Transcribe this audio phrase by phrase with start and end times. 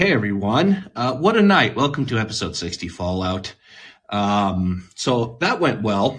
[0.00, 1.76] Hey everyone, uh, what a night.
[1.76, 3.54] Welcome to episode 60 Fallout.
[4.08, 6.18] Um, so that went well.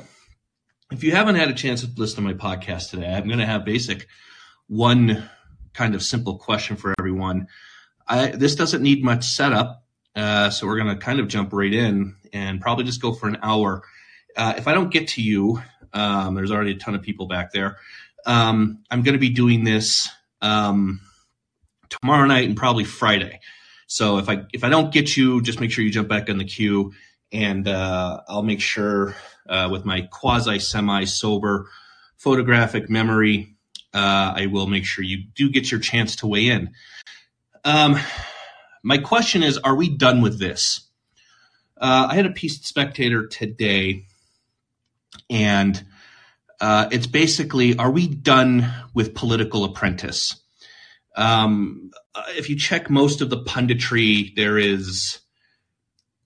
[0.92, 3.46] If you haven't had a chance to listen to my podcast today, I'm going to
[3.48, 4.06] have basic
[4.68, 5.28] one
[5.74, 7.48] kind of simple question for everyone.
[8.08, 9.84] I, this doesn't need much setup,
[10.16, 13.28] uh, so we're going to kind of jump right in and probably just go for
[13.28, 13.82] an hour.
[14.38, 15.60] Uh, if I don't get to you,
[15.92, 17.78] um, there's already a ton of people back there.
[18.28, 20.08] Um, I'm going to be doing this
[20.40, 21.02] um,
[21.90, 23.40] tomorrow night and probably Friday.
[23.92, 26.38] So if I if I don't get you, just make sure you jump back in
[26.38, 26.94] the queue,
[27.34, 29.18] and uh, I'll make sure
[29.50, 31.68] uh, with my quasi semi sober
[32.16, 33.58] photographic memory,
[33.94, 36.70] uh, I will make sure you do get your chance to weigh in.
[37.66, 38.00] Um,
[38.82, 40.88] my question is, are we done with this?
[41.76, 44.06] Uh, I had a piece of Spectator today,
[45.30, 45.84] and
[46.62, 50.38] uh, it's basically, are we done with Political Apprentice?
[51.18, 51.92] Um,
[52.30, 55.20] if you check most of the punditry, there is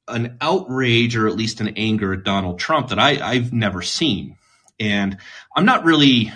[0.07, 4.37] an outrage or at least an anger at Donald Trump that I, I've never seen.
[4.79, 5.17] And
[5.55, 6.31] I'm not really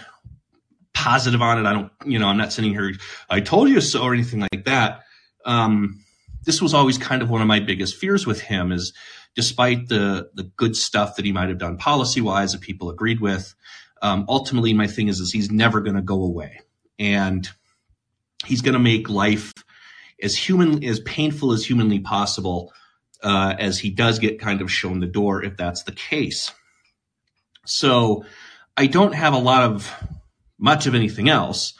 [0.93, 1.69] positive on it.
[1.69, 2.93] I don't, you know, I'm not sitting here,
[3.29, 5.03] I told you so or anything like that.
[5.45, 6.03] Um,
[6.45, 8.93] this was always kind of one of my biggest fears with him is
[9.35, 13.19] despite the, the good stuff that he might have done policy wise that people agreed
[13.19, 13.53] with,
[14.01, 16.61] um, ultimately my thing is, is he's never going to go away.
[16.97, 17.47] And
[18.45, 19.53] he's going to make life
[20.21, 22.73] as human, as painful as humanly possible
[23.23, 26.51] uh, as he does get kind of shown the door if that's the case.
[27.65, 28.25] So
[28.77, 29.93] I don't have a lot of
[30.57, 31.73] much of anything else.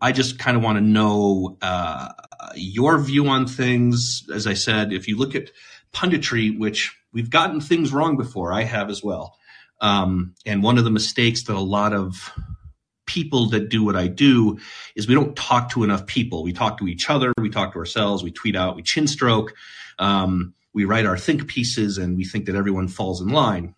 [0.00, 2.08] I just kind of want to know uh,
[2.54, 4.24] your view on things.
[4.32, 5.50] As I said, if you look at
[5.92, 9.36] punditry, which we've gotten things wrong before, I have as well.
[9.80, 12.32] Um, and one of the mistakes that a lot of
[13.10, 14.56] people that do what I do
[14.94, 16.44] is we don't talk to enough people.
[16.44, 19.52] We talk to each other, we talk to ourselves, we tweet out, we chin stroke.
[19.98, 23.74] Um, we write our think pieces and we think that everyone falls in line.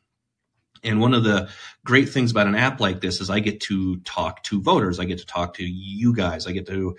[0.84, 1.48] And one of the
[1.82, 5.00] great things about an app like this is I get to talk to voters.
[5.00, 6.47] I get to talk to you guys.
[6.47, 6.97] I get to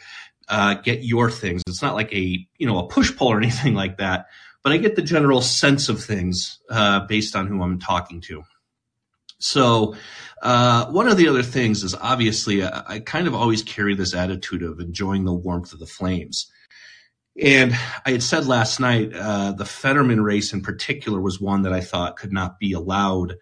[0.50, 1.62] uh, get your things.
[1.68, 4.26] It's not like a you know a push pull or anything like that,
[4.64, 8.44] but I get the general sense of things uh, based on who I'm talking to.
[9.40, 9.96] So
[10.42, 14.14] uh, one of the other things is obviously I, I kind of always carry this
[14.14, 16.52] attitude of enjoying the warmth of the flames.
[17.42, 17.74] And
[18.06, 21.82] I had said last night, uh, the Fetterman race in particular was one that I
[21.82, 23.36] thought could not be allowed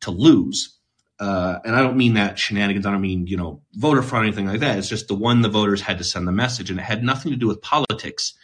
[0.00, 0.78] to lose.
[1.18, 2.86] Uh, and I don't mean that shenanigans.
[2.86, 4.78] I don't mean, you know, voter fraud or anything like that.
[4.78, 7.32] It's just the one the voters had to send the message and it had nothing
[7.32, 8.34] to do with politics.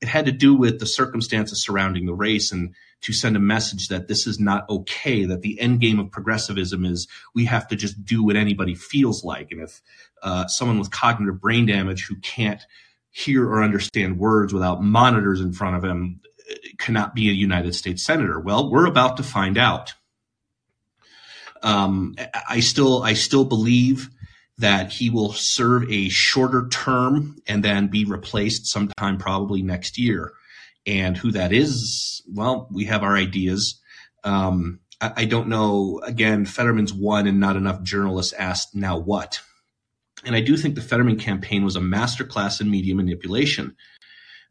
[0.00, 3.88] It had to do with the circumstances surrounding the race and to send a message
[3.88, 7.76] that this is not okay, that the end game of progressivism is we have to
[7.76, 9.50] just do what anybody feels like.
[9.50, 9.80] And if
[10.22, 12.60] uh, someone with cognitive brain damage who can't
[13.10, 16.20] hear or understand words without monitors in front of him
[16.78, 18.38] cannot be a United States senator.
[18.38, 19.94] Well, we're about to find out.
[21.62, 22.14] Um,
[22.48, 24.10] I still, I still believe
[24.58, 30.32] that he will serve a shorter term and then be replaced sometime probably next year.
[30.86, 33.80] And who that is, well, we have our ideas.
[34.24, 36.00] Um, I, I don't know.
[36.04, 39.40] Again, Fetterman's won and not enough journalists asked, now what?
[40.24, 43.76] And I do think the Fetterman campaign was a masterclass in media manipulation.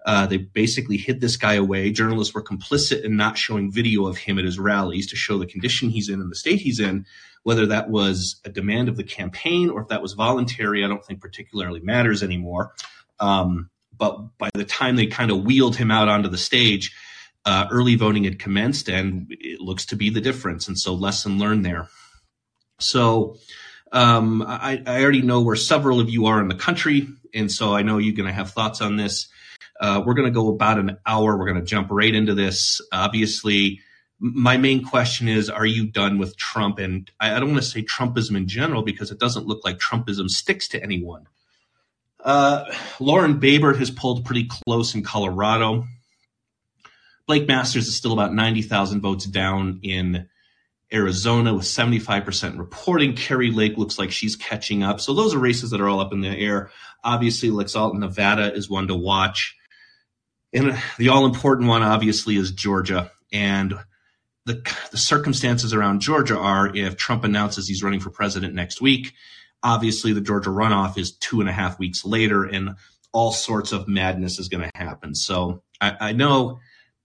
[0.06, 1.92] Uh, they basically hid this guy away.
[1.92, 5.46] Journalists were complicit in not showing video of him at his rallies to show the
[5.46, 7.06] condition he's in and the state he's in.
[7.48, 11.02] Whether that was a demand of the campaign or if that was voluntary, I don't
[11.06, 12.74] think particularly matters anymore.
[13.22, 16.94] Um, but by the time they kind of wheeled him out onto the stage,
[17.46, 20.68] uh, early voting had commenced, and it looks to be the difference.
[20.68, 21.88] And so, lesson learned there.
[22.80, 23.38] So,
[23.94, 27.74] um, I, I, already know where several of you are in the country, and so
[27.74, 29.30] I know you're going to have thoughts on this.
[29.80, 31.38] Uh, we're going to go about an hour.
[31.38, 32.82] We're going to jump right into this.
[32.92, 33.80] Obviously,
[34.20, 36.80] my main question is Are you done with Trump?
[36.80, 40.30] And I, don't want to say Trumpism in general because it doesn't look like Trumpism
[40.30, 41.28] sticks to anyone.
[42.24, 42.66] Uh,
[43.00, 45.86] Lauren Boebert has pulled pretty close in Colorado.
[47.28, 50.28] Blake Masters is still about 90,000 votes down in
[50.92, 53.16] Arizona with 75% reporting.
[53.16, 55.02] Kari Lake looks like she's catching up.
[55.02, 56.72] So those are races that are all up in the air.
[57.04, 59.56] Obviously, Laxalt, Nevada is one to watch.
[60.54, 63.12] And the all important one, obviously, is Georgia.
[63.34, 63.78] And
[64.48, 69.14] the, the circumstances around Georgia are if Trump announces he's running for president next week,
[69.62, 72.76] obviously the Georgia runoff is two and a half weeks later, and
[73.12, 75.14] all sorts of madness is going to happen.
[75.16, 76.60] So I, I know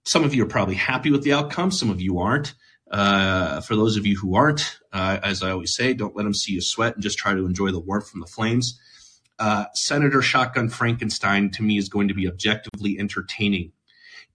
[0.04, 2.54] some of you are probably happy with the outcome, some of you aren't.
[2.90, 6.34] Uh, for those of you who aren't, uh, as I always say, don't let them
[6.34, 8.78] see you sweat and just try to enjoy the warmth from the flames.
[9.38, 13.72] uh, Senator Shotgun Frankenstein to me is going to be objectively entertaining.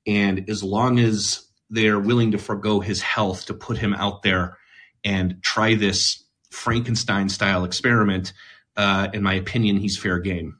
[0.05, 4.57] And as long as they're willing to forego his health to put him out there
[5.03, 8.33] and try this Frankenstein style experiment,
[8.75, 10.57] uh, in my opinion, he's fair game.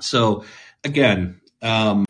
[0.00, 0.44] So
[0.82, 2.04] again, um,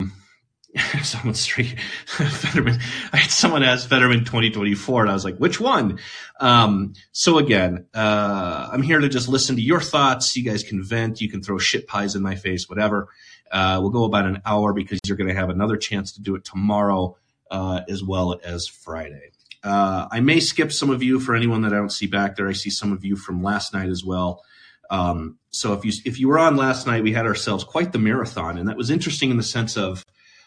[1.03, 2.79] someone straight Fetterman.
[3.13, 5.99] I had someone ask Fetterman 2024, and I was like, which one?
[6.41, 10.37] Um, so again, uh, I'm here to just listen to your thoughts.
[10.37, 11.21] You guys can vent.
[11.21, 13.09] You can throw shit pies in my face, whatever.
[13.53, 16.35] Uh, we'll go about an hour because you're going to have another chance to do
[16.35, 17.17] it tomorrow
[17.51, 19.31] uh, as well as Friday.
[19.63, 22.49] Uh, I may skip some of you for anyone that I don't see back there.
[22.49, 24.43] I see some of you from last night as well.
[24.91, 27.99] Um, so if you if you were on last night, we had ourselves quite the
[27.99, 30.05] marathon, and that was interesting in the sense of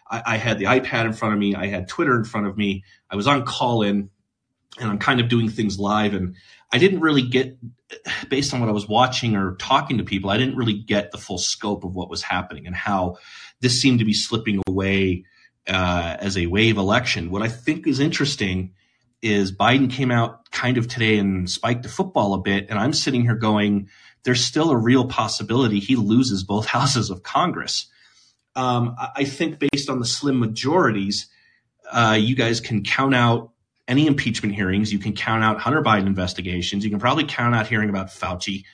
[0.10, 2.56] I, I had the iPad in front of me, I had Twitter in front of
[2.56, 4.12] me, I was on Callin,
[4.80, 6.36] and I'm kind of doing things live, and
[6.72, 7.58] I didn't really get
[8.30, 11.18] based on what I was watching or talking to people, I didn't really get the
[11.18, 13.18] full scope of what was happening and how
[13.62, 15.26] this seemed to be slipping away
[15.68, 17.30] uh, as a wave election.
[17.30, 18.74] What I think is interesting
[19.22, 22.94] is Biden came out kind of today and spiked the football a bit, and I'm
[22.94, 23.90] sitting here going
[24.24, 27.88] there's still a real possibility he loses both houses of Congress.
[28.56, 31.28] Um, I think based on the slim majorities,
[31.92, 33.52] uh, you guys can count out
[33.88, 34.92] any impeachment hearings.
[34.92, 36.84] You can count out Hunter Biden investigations.
[36.84, 38.66] You can probably count out hearing about Fauci.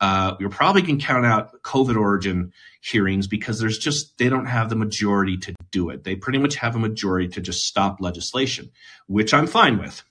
[0.00, 4.70] Uh, you probably can count out COVID origin hearings because there's just, they don't have
[4.70, 6.04] the majority to do it.
[6.04, 8.70] They pretty much have a majority to just stop legislation,
[9.06, 10.02] which I'm fine with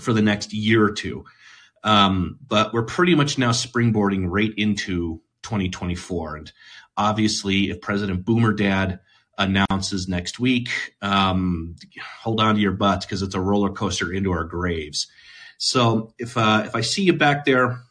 [0.00, 1.24] for the next year or two.
[1.84, 6.36] Um, but we're pretty much now springboarding right into 2024.
[6.36, 6.52] And
[6.96, 8.98] obviously, if President Boomer Dad
[9.38, 11.76] announces next week, um,
[12.22, 15.06] hold on to your butts because it's a roller coaster into our graves.
[15.58, 17.82] So if uh, if I see you back there,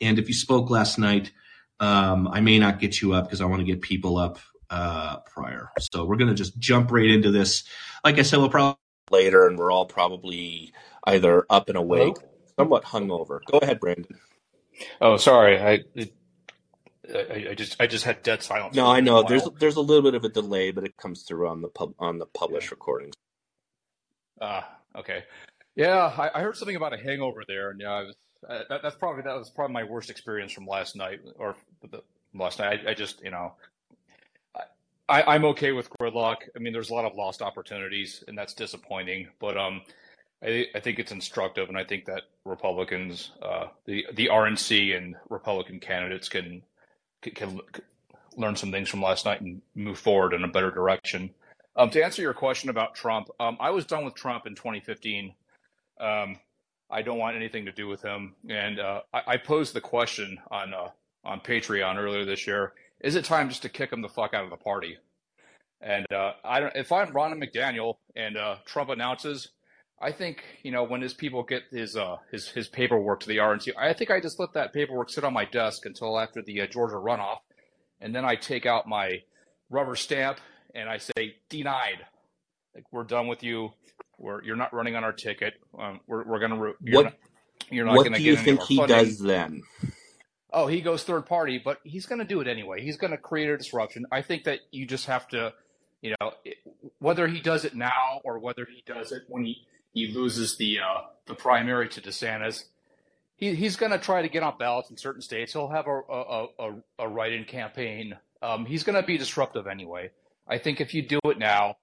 [0.00, 1.32] and if you spoke last night,
[1.80, 4.38] um, I may not get you up because I want to get people up
[4.70, 5.70] uh, prior.
[5.80, 7.64] So we're going to just jump right into this.
[8.04, 8.78] Like I said, we'll probably
[9.10, 10.72] later, and we're all probably
[11.06, 12.16] either up and awake.
[12.18, 12.30] Hello?
[12.58, 13.40] somewhat hungover.
[13.50, 14.18] Go ahead, Brandon.
[15.00, 15.60] Oh, sorry.
[15.60, 15.84] I,
[17.12, 18.74] I, I just I just had dead silence.
[18.74, 19.22] No, I know.
[19.22, 21.94] There's there's a little bit of a delay, but it comes through on the pub
[21.98, 23.14] on the published recordings.
[24.40, 25.24] Ah, uh, okay.
[25.76, 28.14] Yeah, I, I, heard something about a hangover there, and yeah, I was,
[28.48, 31.56] uh, that, that's probably that was probably my worst experience from last night or
[31.90, 32.02] the,
[32.34, 32.80] last night.
[32.86, 33.54] I, I, just you know,
[35.08, 36.36] I, I'm okay with gridlock.
[36.56, 39.28] I mean, there's a lot of lost opportunities, and that's disappointing.
[39.38, 39.82] But um,
[40.42, 45.16] I, I think it's instructive, and I think that Republicans, uh, the the RNC and
[45.28, 46.62] Republican candidates can,
[47.22, 47.60] can, can
[48.36, 51.30] learn some things from last night and move forward in a better direction.
[51.76, 55.34] Um, to answer your question about Trump, um, I was done with Trump in 2015.
[56.00, 56.38] Um,
[56.94, 60.38] I don't want anything to do with him, and uh, I, I, posed the question
[60.50, 60.88] on uh,
[61.24, 64.44] on Patreon earlier this year: Is it time just to kick him the fuck out
[64.44, 64.96] of the party?
[65.80, 66.74] And uh, I don't.
[66.76, 69.50] If I'm Ronna McDaniel and uh, Trump announces
[70.00, 73.38] I think you know when his people get his uh, his his paperwork to the
[73.38, 76.60] RNC, I think I just let that paperwork sit on my desk until after the
[76.60, 77.38] uh, Georgia runoff,
[78.00, 79.22] and then I take out my
[79.70, 80.40] rubber stamp
[80.74, 82.06] and I say denied.
[82.74, 83.72] Like we're done with you.
[84.18, 85.54] We're you're not running on our ticket.
[85.78, 87.14] Um, we're we're gonna you're what not,
[87.70, 88.96] you're not what do you think he funding.
[88.96, 89.62] does then?
[90.52, 92.80] Oh, he goes third party, but he's going to do it anyway.
[92.80, 94.06] He's going to create a disruption.
[94.12, 95.52] I think that you just have to,
[96.00, 96.32] you know,
[97.00, 100.78] whether he does it now or whether he does it when he he loses the
[100.78, 102.66] uh, the primary to DeSantis,
[103.36, 105.52] he, he's going to try to get on ballots in certain states.
[105.52, 108.16] He'll have a a, a, a write-in campaign.
[108.40, 110.10] Um, he's going to be disruptive anyway.
[110.46, 111.78] I think if you do it now,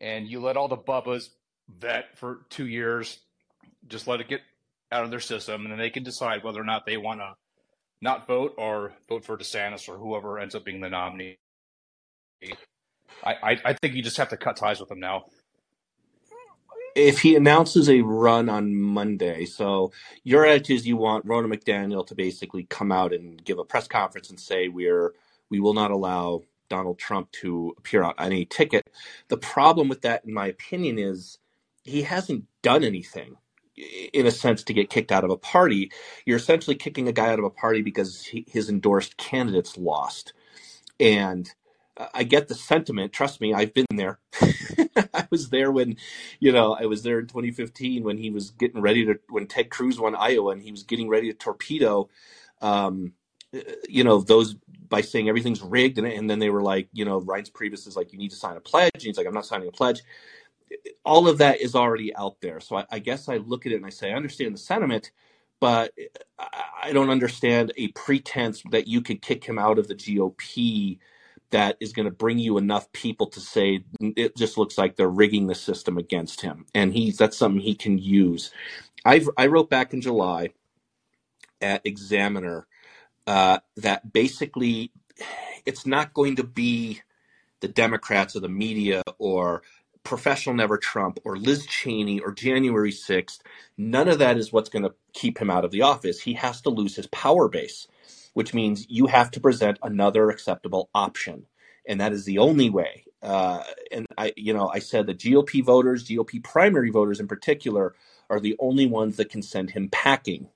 [0.00, 1.28] and you let all the bubbas
[1.68, 3.18] vet for two years,
[3.86, 4.40] just let it get
[4.90, 7.34] out of their system, and then they can decide whether or not they want to
[8.00, 11.38] not vote or vote for DeSantis or whoever ends up being the nominee.
[13.24, 15.24] I, I, I think you just have to cut ties with them now
[16.98, 19.92] if he announces a run on Monday, so
[20.24, 23.86] your attitude is you want Ronna McDaniel to basically come out and give a press
[23.86, 25.14] conference and say we're
[25.50, 28.88] we will not allow Donald Trump to appear on any ticket.
[29.28, 31.38] The problem with that, in my opinion, is
[31.84, 33.36] he hasn't done anything
[34.12, 35.90] in a sense to get kicked out of a party.
[36.26, 40.32] You're essentially kicking a guy out of a party because he, his endorsed candidates lost.
[40.98, 41.52] And
[42.14, 43.12] I get the sentiment.
[43.12, 44.18] Trust me, I've been there.
[45.14, 45.96] I was there when,
[46.38, 49.70] you know, I was there in 2015 when he was getting ready to, when Ted
[49.70, 52.08] Cruz won Iowa and he was getting ready to torpedo,
[52.60, 53.14] um,
[53.88, 54.56] you know, those
[54.88, 55.98] by saying everything's rigged.
[55.98, 58.36] And, and then they were like, you know, Reince Priebus is like, you need to
[58.36, 58.90] sign a pledge.
[58.94, 60.02] And he's like, I'm not signing a pledge.
[61.04, 62.60] All of that is already out there.
[62.60, 65.12] So I, I guess I look at it and I say, I understand the sentiment,
[65.60, 65.92] but
[66.38, 70.98] I don't understand a pretense that you could kick him out of the GOP
[71.50, 75.08] that is going to bring you enough people to say it just looks like they're
[75.08, 78.50] rigging the system against him, and he's that's something he can use.
[79.04, 80.50] I I wrote back in July
[81.60, 82.66] at Examiner
[83.28, 84.92] uh, that basically
[85.66, 87.02] it's not going to be
[87.60, 89.62] the Democrats or the media or
[90.02, 93.40] professional never Trump or Liz Cheney or January 6th.
[93.76, 96.20] None of that is what's going to keep him out of the office.
[96.20, 97.86] He has to lose his power base
[98.38, 101.44] which means you have to present another acceptable option.
[101.88, 103.04] And that is the only way.
[103.20, 107.96] Uh, and I, you know, I said the GOP voters, GOP primary voters in particular,
[108.30, 110.50] are the only ones that can send him packing.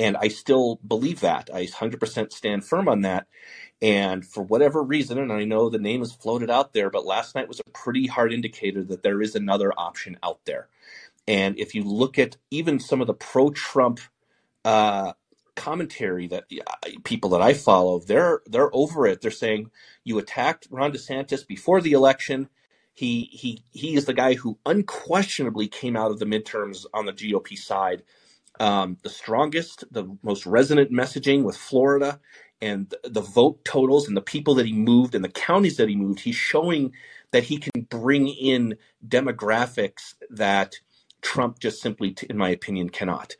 [0.00, 1.50] And I still believe that.
[1.54, 3.28] I 100% stand firm on that.
[3.82, 7.34] And for whatever reason, and I know the name is floated out there, but last
[7.34, 10.68] night was a pretty hard indicator that there is another option out there.
[11.28, 14.00] And if you look at even some of the pro Trump
[14.64, 15.14] uh,
[15.56, 16.46] commentary that
[17.04, 19.22] people that I follow, they're they're over it.
[19.22, 19.70] They're saying
[20.04, 22.50] you attacked Ron DeSantis before the election.
[22.94, 27.14] He he he is the guy who unquestionably came out of the midterms on the
[27.14, 28.04] GOP side
[28.60, 32.20] um, the strongest, the most resonant messaging with Florida
[32.60, 35.96] and the vote totals and the people that he moved and the counties that he
[35.96, 36.20] moved.
[36.20, 36.92] He's showing
[37.32, 38.76] that he can bring in
[39.06, 40.78] demographics that
[41.22, 43.34] Trump just simply, in my opinion, cannot.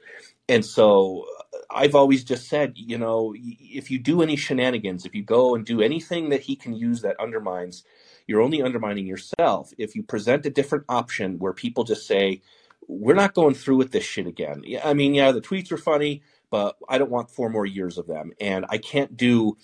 [0.48, 1.26] And so
[1.70, 5.66] I've always just said, you know, if you do any shenanigans, if you go and
[5.66, 7.84] do anything that he can use that undermines,
[8.26, 9.72] you're only undermining yourself.
[9.76, 12.40] If you present a different option where people just say,
[12.88, 14.62] we're not going through with this shit again.
[14.84, 18.06] I mean, yeah, the tweets are funny, but I don't want four more years of
[18.06, 18.32] them.
[18.40, 19.56] And I can't do,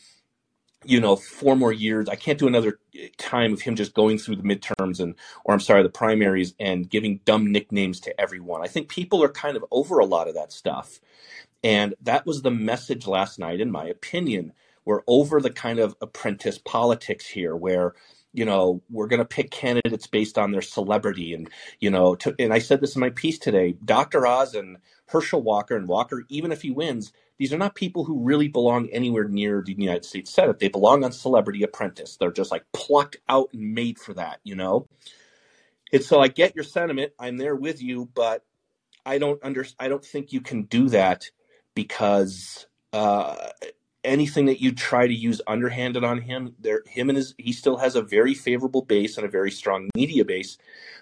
[0.84, 2.08] you know, four more years.
[2.08, 5.54] I can't do another eh, time of him just going through the midterms and, or
[5.54, 8.62] I'm sorry, the primaries and giving dumb nicknames to everyone.
[8.62, 11.00] I think people are kind of over a lot of that stuff.
[11.64, 14.52] And that was the message last night, in my opinion.
[14.84, 17.94] We're over the kind of apprentice politics here where
[18.36, 21.50] you know we're going to pick candidates based on their celebrity and
[21.80, 24.78] you know to, and i said this in my piece today dr oz and
[25.08, 28.88] herschel walker and walker even if he wins these are not people who really belong
[28.90, 30.60] anywhere near the united states senate.
[30.60, 32.16] They belong on celebrity apprentice.
[32.16, 34.88] They're just like plucked out and made for that you know?
[35.92, 37.12] And so i get your sentiment.
[37.18, 38.44] I'm there with you but
[39.06, 41.30] i don't under i don't think you can do that
[41.74, 43.50] because uh,
[44.06, 47.76] anything that you try to use underhanded on him, there him and his he still
[47.76, 50.56] has a very favorable base and a very strong media base.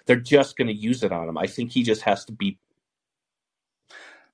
[0.05, 1.37] They're just going to use it on him.
[1.37, 2.57] I think he just has to be.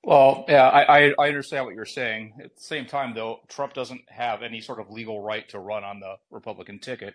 [0.03, 2.33] Well, yeah, I, I understand what you're saying.
[2.43, 5.83] At the same time, though, Trump doesn't have any sort of legal right to run
[5.83, 7.13] on the Republican ticket,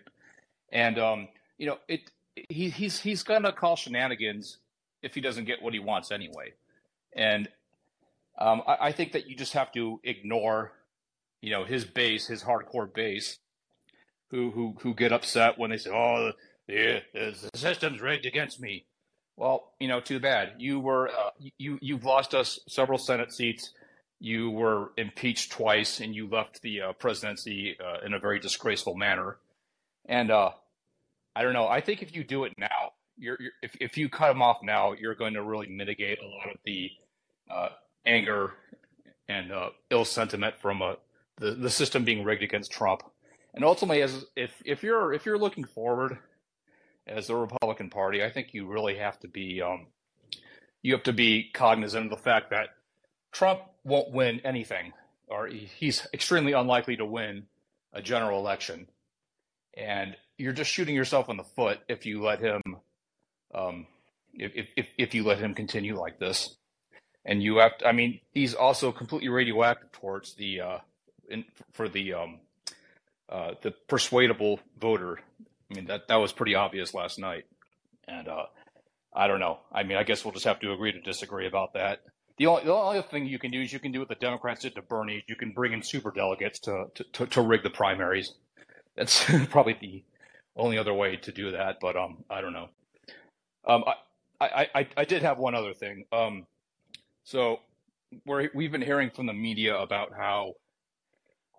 [0.71, 2.11] and um, you know it.
[2.49, 4.59] He, he's he's going to call shenanigans
[5.01, 6.53] if he doesn't get what he wants anyway,
[7.13, 7.49] and
[8.37, 10.71] um, I, I, think that you just have to ignore,
[11.41, 13.39] you know, his base, his hardcore base,
[14.31, 16.31] who who who get upset when they say, "Oh,
[16.67, 18.85] the the system's rigged against me."
[19.35, 20.53] Well, you know, too bad.
[20.57, 23.73] You were uh, you you've lost us several Senate seats.
[24.19, 28.95] You were impeached twice, and you left the uh, presidency uh, in a very disgraceful
[28.95, 29.37] manner.
[30.05, 30.51] And uh,
[31.35, 31.67] I don't know.
[31.67, 34.57] I think if you do it now, you're, you're, if if you cut him off
[34.63, 36.89] now, you're going to really mitigate a lot of the
[37.49, 37.69] uh,
[38.05, 38.53] anger
[39.29, 40.93] and uh, ill sentiment from uh,
[41.37, 43.03] the the system being rigged against Trump.
[43.53, 46.17] And ultimately, as if if you're if you're looking forward
[47.07, 49.87] as the Republican Party, I think you really have to be um,
[50.81, 52.69] you have to be cognizant of the fact that
[53.31, 54.93] Trump won't win anything,
[55.27, 57.45] or he's extremely unlikely to win
[57.93, 58.87] a general election,
[59.75, 62.61] and you're just shooting yourself in the foot if you let him
[63.55, 63.87] um,
[64.33, 66.57] if, if if you let him continue like this
[67.27, 70.77] and you have to, I mean, he's also completely radioactive towards the uh,
[71.27, 72.39] in, for the um,
[73.29, 75.19] uh, the persuadable voter.
[75.69, 77.45] I mean, that that was pretty obvious last night,
[78.07, 78.45] and uh,
[79.13, 79.59] I don't know.
[79.71, 82.01] I mean, I guess we'll just have to agree to disagree about that.
[82.37, 84.61] The only the only thing you can do is you can do what the Democrats
[84.61, 85.23] did to Bernie.
[85.27, 88.33] You can bring in super delegates to to, to, to rig the primaries.
[88.95, 90.03] That's probably the
[90.55, 91.77] only other way to do that.
[91.81, 92.69] But um, I don't know.
[93.65, 93.83] Um,
[94.39, 96.05] I, I, I, I did have one other thing.
[96.11, 96.45] Um,
[97.23, 97.59] so
[98.25, 100.53] we we've been hearing from the media about how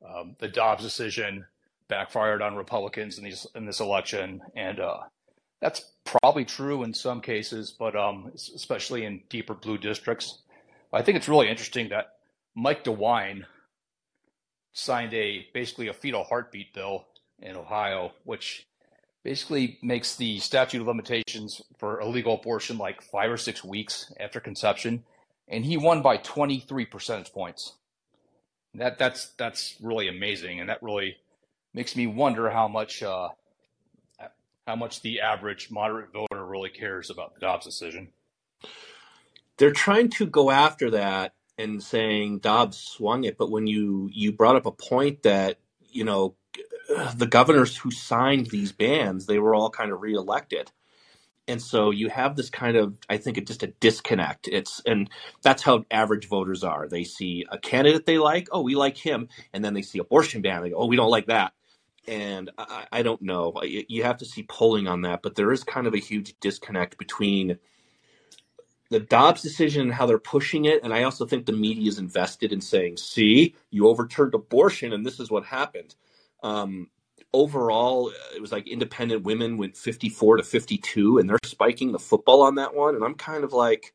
[0.06, 1.46] um, the Dobbs decision
[1.88, 5.00] backfired on Republicans in these in this election, and uh,
[5.60, 10.38] that's probably true in some cases, but um, especially in deeper blue districts.
[10.92, 12.14] I think it's really interesting that
[12.54, 13.44] Mike DeWine
[14.72, 17.06] signed a basically a fetal heartbeat bill
[17.40, 18.66] in Ohio, which
[19.22, 24.40] basically makes the statute of limitations for illegal abortion like five or six weeks after
[24.40, 25.04] conception
[25.50, 27.74] and he won by 23 percentage points.
[28.74, 31.16] That that's that's really amazing, and that really
[31.74, 33.28] makes me wonder how much uh,
[34.66, 38.08] how much the average moderate voter really cares about the Dobbs decision.
[39.56, 44.32] They're trying to go after that and saying Dobbs swung it, but when you you
[44.32, 45.58] brought up a point that
[45.90, 46.36] you know
[47.14, 50.70] the governors who signed these bans, they were all kind of reelected.
[51.48, 54.48] And so you have this kind of, I think, it's just a disconnect.
[54.48, 55.10] It's and
[55.42, 56.88] that's how average voters are.
[56.88, 60.42] They see a candidate they like, oh, we like him, and then they see abortion
[60.42, 61.54] ban, they go, oh, we don't like that.
[62.08, 63.54] And I, I don't know.
[63.64, 66.98] You have to see polling on that, but there is kind of a huge disconnect
[66.98, 67.58] between
[68.90, 70.82] the Dobbs decision and how they're pushing it.
[70.82, 75.04] And I also think the media is invested in saying, see, you overturned abortion, and
[75.04, 75.94] this is what happened.
[76.42, 76.88] Um,
[77.32, 81.98] overall, uh, it was like independent women went 54 to 52, and they're spiking the
[81.98, 82.94] football on that one.
[82.94, 83.92] And I'm kind of like,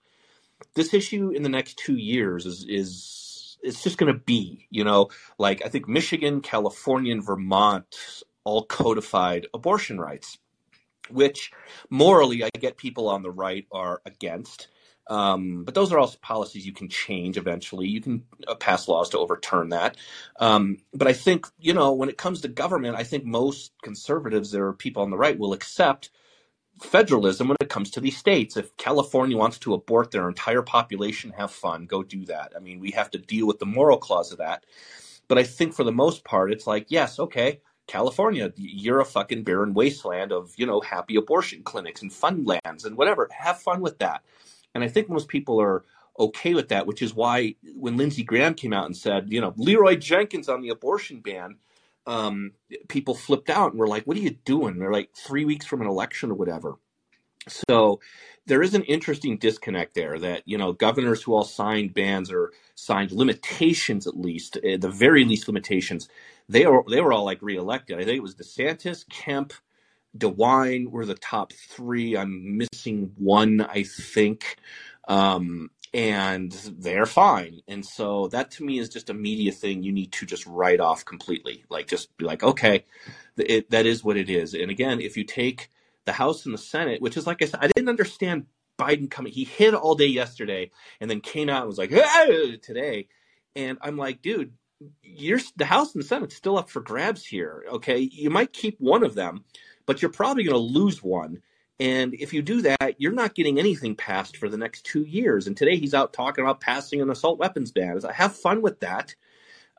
[0.75, 4.84] this issue in the next two years is is it's just going to be, you
[4.84, 10.38] know, like I think Michigan, California, and Vermont all codified abortion rights,
[11.10, 11.52] which
[11.90, 14.68] morally I get people on the right are against.
[15.07, 17.88] Um, but those are also policies you can change eventually.
[17.88, 19.98] You can uh, pass laws to overturn that.
[20.39, 24.51] Um, but I think, you know, when it comes to government, I think most conservatives,
[24.51, 26.10] there are people on the right, will accept
[26.81, 28.57] federalism when it comes to these states.
[28.57, 32.53] If California wants to abort their entire population, have fun, go do that.
[32.55, 34.65] I mean, we have to deal with the moral clause of that.
[35.27, 39.43] But I think for the most part, it's like, yes, okay, California, you're a fucking
[39.43, 43.29] barren wasteland of, you know, happy abortion clinics and fun lands and whatever.
[43.31, 44.24] Have fun with that.
[44.74, 45.84] And I think most people are
[46.20, 49.53] okay with that, which is why when Lindsey Graham came out and said, you know,
[49.58, 51.58] Leeroy Jenkins on the abortion ban,
[52.06, 52.51] um,
[52.88, 54.77] people flipped out and were like, what are you doing?
[54.77, 56.75] They're like three weeks from an election or whatever.
[57.48, 58.00] So
[58.46, 62.51] there is an interesting disconnect there that, you know, governors who all signed bans or
[62.75, 66.10] signed limitations, at least, at the very least limitations,
[66.48, 68.00] they were, they were all like reelected.
[68.00, 69.53] I think it was DeSantis, Kemp,
[70.17, 72.15] DeWine were the top three.
[72.15, 74.57] I'm missing one, I think.
[75.07, 77.61] Um, and they're fine.
[77.68, 80.79] And so that to me is just a media thing you need to just write
[80.79, 81.66] off completely.
[81.70, 82.85] Like, just be like, okay,
[83.38, 84.53] it, that is what it is.
[84.53, 85.70] And again, if you take
[86.05, 88.48] the House and the Senate, which is like I said, I didn't understand
[88.79, 89.31] Biden coming.
[89.31, 91.92] He hid all day yesterday and then came out and was like,
[92.61, 93.07] today.
[93.55, 94.53] And I'm like, dude,
[95.03, 97.66] you're the House and the Senate still up for grabs here.
[97.74, 98.00] Okay.
[98.00, 99.44] You might keep one of them
[99.85, 101.41] but you're probably going to lose one.
[101.79, 105.48] And if you do that, you're not getting anything passed for the next two years.
[105.48, 108.00] And today he's out talking about passing an assault weapons ban.
[108.07, 109.15] I have fun with that.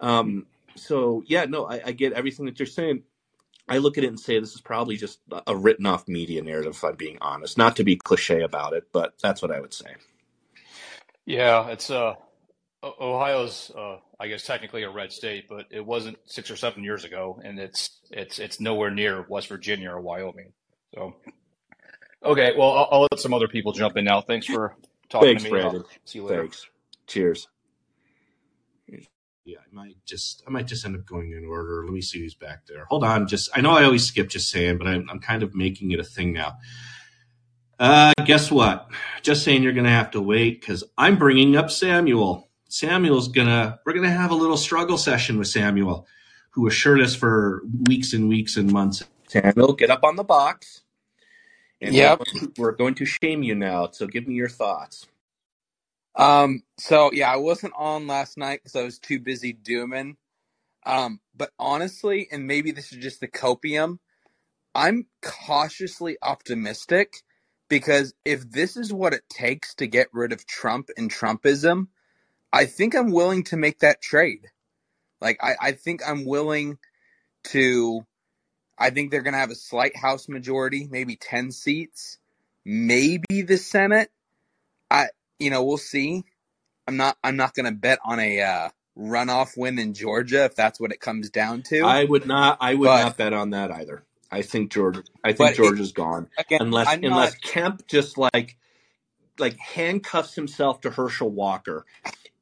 [0.00, 3.04] Um, so yeah, no, I, I, get everything that you're saying.
[3.68, 6.74] I look at it and say this is probably just a written off media narrative.
[6.74, 9.72] If I'm being honest, not to be cliche about it, but that's what I would
[9.72, 9.94] say.
[11.24, 12.16] Yeah, it's uh,
[13.00, 17.04] Ohio's, uh, I guess, technically a red state, but it wasn't six or seven years
[17.04, 20.52] ago, and it's it's it's nowhere near West Virginia or Wyoming.
[20.94, 21.16] So,
[22.22, 24.20] okay, well, I'll, I'll let some other people jump in now.
[24.20, 24.76] Thanks for
[25.08, 25.60] talking Thanks, to me.
[25.60, 25.84] Brandon.
[26.04, 26.42] see you later.
[26.42, 26.66] Thanks.
[27.06, 27.48] Cheers.
[29.46, 31.84] Yeah, I might just I might just end up going in order.
[31.84, 32.86] Let me see who's back there.
[32.86, 35.54] Hold on, just I know I always skip just saying, but I'm I'm kind of
[35.54, 36.54] making it a thing now.
[37.78, 38.88] Uh, guess what?
[39.22, 42.48] Just saying you're going to have to wait because I'm bringing up Samuel.
[42.74, 46.08] Samuel's gonna we're gonna have a little struggle session with Samuel,
[46.50, 49.04] who assured us for weeks and weeks and months.
[49.28, 50.82] Samuel, get up on the box.
[51.80, 52.18] And yep.
[52.18, 53.90] we're, going to, we're going to shame you now.
[53.92, 55.06] So give me your thoughts.
[56.16, 56.64] Um.
[56.76, 60.16] So yeah, I wasn't on last night because I was too busy dooming.
[60.84, 61.20] Um.
[61.32, 64.00] But honestly, and maybe this is just the copium.
[64.74, 67.22] I'm cautiously optimistic
[67.68, 71.86] because if this is what it takes to get rid of Trump and Trumpism,
[72.54, 74.46] I think I'm willing to make that trade.
[75.20, 76.78] Like I, I think I'm willing
[77.48, 78.06] to
[78.78, 82.18] I think they're gonna have a slight House majority, maybe ten seats,
[82.64, 84.10] maybe the Senate.
[84.88, 85.06] I
[85.40, 86.24] you know, we'll see.
[86.86, 90.78] I'm not I'm not gonna bet on a uh, runoff win in Georgia if that's
[90.78, 91.80] what it comes down to.
[91.80, 94.04] I would not I would but, not bet on that either.
[94.30, 96.28] I think Georgia I think Georgia's it, gone.
[96.38, 98.56] Again, unless unless Kemp just like
[99.38, 101.84] like handcuffs himself to Herschel Walker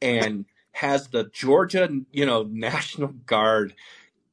[0.01, 3.75] and has the Georgia, you know, National Guard,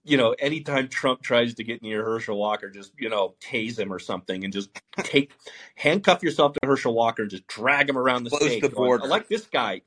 [0.04, 3.94] you know, anytime Trump tries to get near Herschel Walker, just, you know, tase him
[3.94, 5.32] or something and just take,
[5.76, 8.62] handcuff yourself to Herschel Walker and just drag him around the Close state.
[8.62, 9.00] the border.
[9.00, 9.82] Going, I like this guy.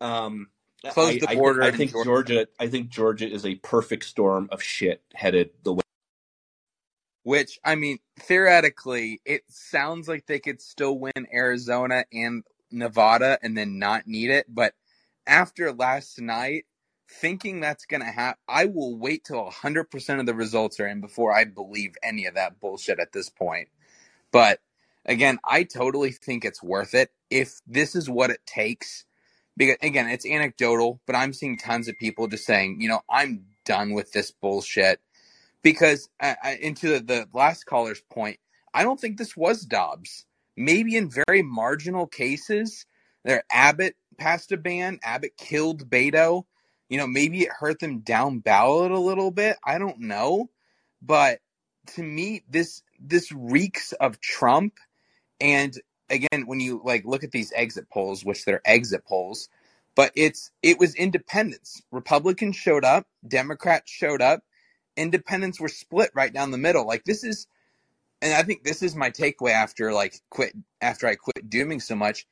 [0.00, 0.48] Um,
[0.90, 1.62] Close I, the border.
[1.62, 2.06] I, I think Georgia.
[2.06, 2.46] Georgia.
[2.60, 5.82] I think Georgia is a perfect storm of shit headed the way.
[7.24, 13.56] Which I mean, theoretically, it sounds like they could still win Arizona and Nevada and
[13.56, 14.46] then not need it.
[14.48, 14.74] But
[15.26, 16.66] after last night,
[17.10, 21.00] thinking that's going to happen, I will wait till 100% of the results are in
[21.02, 23.68] before I believe any of that bullshit at this point.
[24.32, 24.60] But
[25.06, 29.04] again, I totally think it's worth it if this is what it takes.
[29.56, 33.46] Because again, it's anecdotal, but I'm seeing tons of people just saying, you know, I'm
[33.64, 35.00] done with this bullshit.
[35.62, 38.38] Because uh, into the, the last caller's point,
[38.72, 40.24] I don't think this was Dobbs.
[40.56, 42.86] Maybe in very marginal cases,
[43.24, 44.98] there Abbott passed a ban.
[45.02, 46.44] Abbott killed Beto.
[46.88, 49.56] You know, maybe it hurt them down ballot a little bit.
[49.64, 50.48] I don't know,
[51.02, 51.40] but
[51.94, 54.74] to me, this this reeks of Trump.
[55.40, 55.78] And
[56.10, 59.48] again, when you like look at these exit polls, which they're exit polls,
[59.94, 61.82] but it's it was independence.
[61.90, 64.42] Republicans showed up, Democrats showed up,
[64.98, 66.86] independents were split right down the middle.
[66.86, 67.46] Like this is
[68.20, 71.94] and I think this is my takeaway after like quit after I quit dooming so
[71.94, 72.26] much.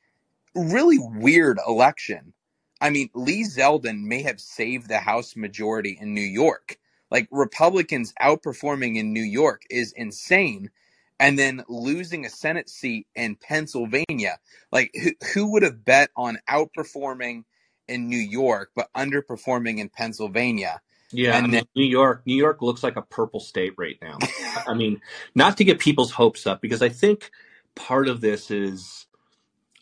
[0.53, 2.33] Really weird election.
[2.81, 6.77] I mean, Lee Zeldin may have saved the House majority in New York.
[7.09, 10.71] Like Republicans outperforming in New York is insane.
[11.19, 14.39] And then losing a Senate seat in Pennsylvania.
[14.71, 17.43] Like who, who would have bet on outperforming
[17.87, 20.81] in New York but underperforming in Pennsylvania?
[21.11, 24.17] Yeah, I mean, New York, New York looks like a purple state right now.
[24.67, 25.01] I mean,
[25.35, 27.31] not to get people's hopes up because I think
[27.75, 29.07] part of this is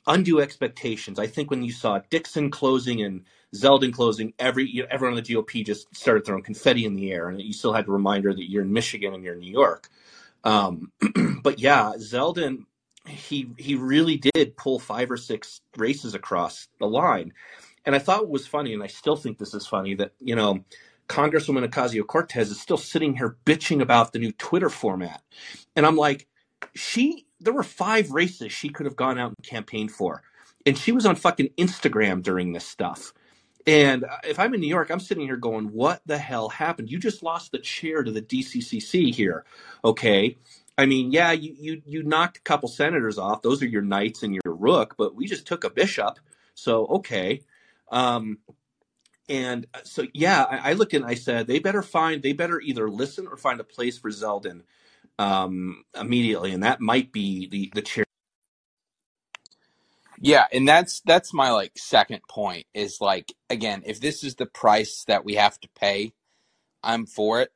[0.08, 1.20] undue expectations.
[1.20, 3.24] I think when you saw Dixon closing and
[3.56, 7.12] Zeldin closing, every you know, everyone on the GOP just started throwing confetti in the
[7.12, 9.52] air, and you still had a reminder that you're in Michigan and you're in New
[9.52, 9.90] York.
[10.44, 10.92] Um,
[11.44, 12.66] but yeah, Zeldin,
[13.08, 17.34] he he really did pull five or six races across the line,
[17.86, 20.36] and I thought it was funny, and I still think this is funny that you
[20.36, 20.64] know
[21.08, 25.22] Congresswoman Ocasio Cortez is still sitting here bitching about the new Twitter format.
[25.76, 26.28] And I'm like,
[26.74, 30.24] she, there were five races she could have gone out and campaigned for.
[30.66, 33.14] And she was on fucking Instagram during this stuff.
[33.68, 36.92] And if I'm in New York, I'm sitting here going, what the hell happened?
[36.92, 39.44] You just lost the chair to the DCCC here.
[39.84, 40.38] Okay.
[40.78, 43.42] I mean, yeah, you, you, you knocked a couple senators off.
[43.42, 46.20] Those are your knights and your rook, but we just took a bishop.
[46.54, 47.42] So, okay.
[47.92, 48.40] Um,
[49.30, 52.60] and uh, so, yeah, I, I looked and I said they better find, they better
[52.62, 54.62] either listen or find a place for Zeldin
[55.20, 58.06] um, immediately, and that might be the the chair.
[60.20, 64.46] Yeah, and that's that's my like second point is like again, if this is the
[64.46, 66.14] price that we have to pay,
[66.84, 67.52] I'm for it.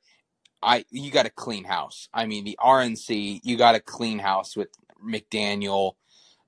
[0.62, 2.10] I you got a clean house.
[2.13, 4.69] I mean, the RNC, you got a clean house with
[5.03, 5.93] McDaniel.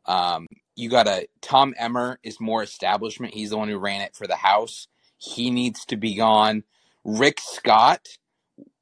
[0.05, 3.33] Um, you got a Tom Emmer is more establishment.
[3.33, 4.87] He's the one who ran it for the House.
[5.21, 6.63] He needs to be gone.
[7.03, 8.07] Rick Scott,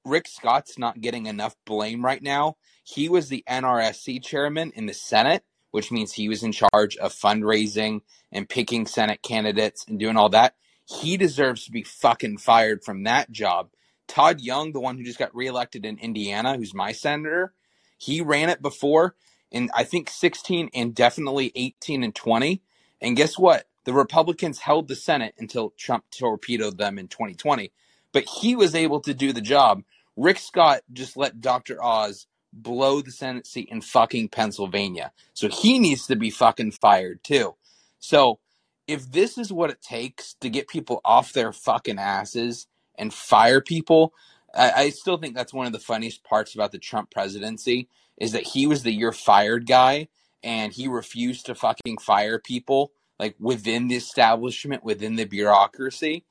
[0.05, 2.55] Rick Scott's not getting enough blame right now.
[2.83, 7.13] He was the NRSC chairman in the Senate, which means he was in charge of
[7.13, 10.55] fundraising and picking Senate candidates and doing all that.
[10.85, 13.69] He deserves to be fucking fired from that job.
[14.07, 17.53] Todd Young, the one who just got reelected in Indiana, who's my senator,
[17.97, 19.15] he ran it before
[19.51, 22.61] in I think 16 and definitely 18 and 20.
[23.01, 23.68] And guess what?
[23.85, 27.71] The Republicans held the Senate until Trump torpedoed them in 2020,
[28.13, 29.83] but he was able to do the job.
[30.15, 31.83] Rick Scott just let Dr.
[31.83, 35.11] Oz blow the Senate seat in fucking Pennsylvania.
[35.33, 37.55] So he needs to be fucking fired too.
[37.99, 38.39] So
[38.87, 43.61] if this is what it takes to get people off their fucking asses and fire
[43.61, 44.13] people,
[44.53, 47.87] I, I still think that's one of the funniest parts about the Trump presidency
[48.17, 50.09] is that he was the you're fired guy
[50.43, 56.23] and he refused to fucking fire people like within the establishment, within the bureaucracy.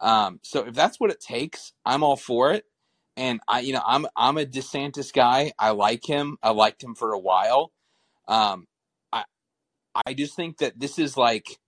[0.00, 2.66] Um, so if that's what it takes, I'm all for it.
[3.16, 5.52] And I, you know, I'm I'm a DeSantis guy.
[5.58, 6.36] I like him.
[6.42, 7.72] I liked him for a while.
[8.28, 8.66] Um,
[9.10, 9.24] I
[10.06, 11.58] I just think that this is like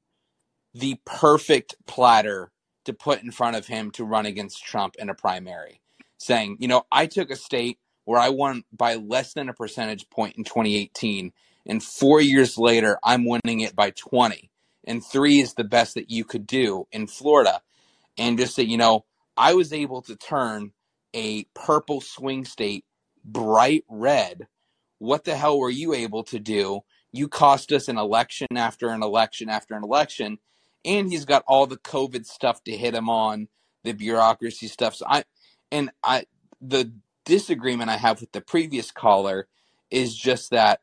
[0.75, 2.51] the perfect platter
[2.85, 5.81] to put in front of him to run against Trump in a primary,
[6.19, 10.09] saying, you know, I took a state where I won by less than a percentage
[10.11, 11.33] point in 2018,
[11.67, 14.51] and four years later, I'm winning it by 20
[14.89, 17.61] and three is the best that you could do in Florida.
[18.17, 19.05] And just say, you know,
[19.37, 20.73] I was able to turn
[21.15, 22.85] a purple swing state
[23.25, 24.49] bright red.
[24.99, 26.81] What the hell were you able to do?
[27.13, 30.39] You cost us an election after an election after an election,
[30.85, 33.49] and he's got all the COVID stuff to hit him on,
[33.85, 34.95] the bureaucracy stuff.
[34.95, 35.25] So I
[35.71, 36.25] and I
[36.61, 36.93] the
[37.25, 39.47] disagreement I have with the previous caller
[39.91, 40.81] is just that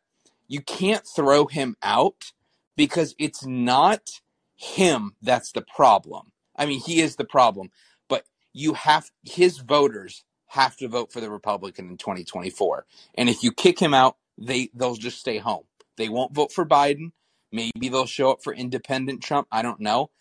[0.47, 2.31] you can't throw him out
[2.75, 4.21] because it's not
[4.55, 6.31] him that's the problem.
[6.55, 7.71] I mean, he is the problem,
[8.07, 12.85] but you have his voters have to vote for the Republican in 2024.
[13.15, 15.65] And if you kick him out, they they'll just stay home.
[15.97, 17.11] They won't vote for Biden.
[17.51, 19.47] Maybe they'll show up for independent Trump.
[19.51, 20.11] I don't know.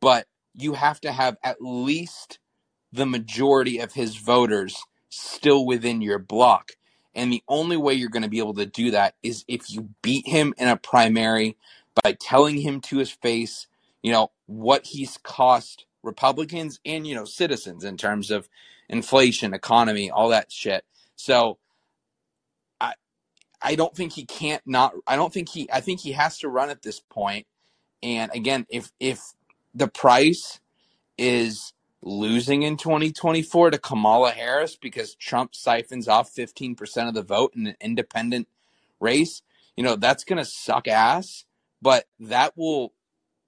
[0.00, 2.38] But you have to have at least
[2.92, 6.72] the majority of his voters still within your block.
[7.14, 9.90] And the only way you're going to be able to do that is if you
[10.02, 11.56] beat him in a primary
[12.02, 13.66] by telling him to his face,
[14.02, 18.48] you know, what he's cost Republicans and, you know, citizens in terms of
[18.88, 20.84] inflation, economy, all that shit.
[21.16, 21.58] So
[22.80, 22.94] I
[23.60, 26.48] I don't think he can't not I don't think he I think he has to
[26.48, 27.46] run at this point.
[28.02, 29.20] And again, if if
[29.74, 30.60] the price
[31.18, 37.52] is losing in 2024 to Kamala Harris because Trump siphons off 15% of the vote
[37.54, 38.48] in an independent
[39.00, 39.42] race,
[39.76, 41.44] you know, that's going to suck ass,
[41.82, 42.92] but that will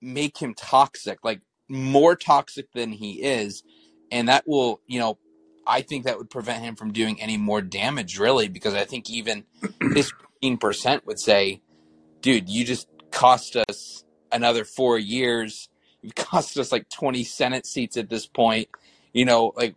[0.01, 3.63] make him toxic, like more toxic than he is.
[4.11, 5.19] And that will, you know,
[5.67, 9.09] I think that would prevent him from doing any more damage, really, because I think
[9.11, 9.45] even
[9.95, 11.63] his 15% would say,
[12.21, 15.69] dude, you just cost us another four years
[16.03, 18.69] You've cost us like 20 Senate seats at this point.
[19.13, 19.77] You know, like,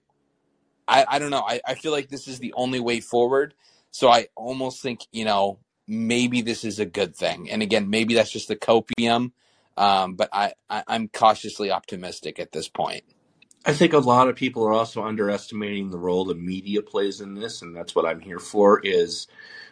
[0.87, 1.43] I, I don't know.
[1.47, 3.53] I, I feel like this is the only way forward.
[3.91, 7.49] So I almost think, you know, maybe this is a good thing.
[7.49, 9.31] And again, maybe that's just the copium.
[9.77, 13.03] Um, but I, I, I'm cautiously optimistic at this point.
[13.65, 17.33] I think a lot of people are also underestimating the role the media plays in
[17.33, 18.79] this, and that's what I'm here for.
[18.81, 19.27] Is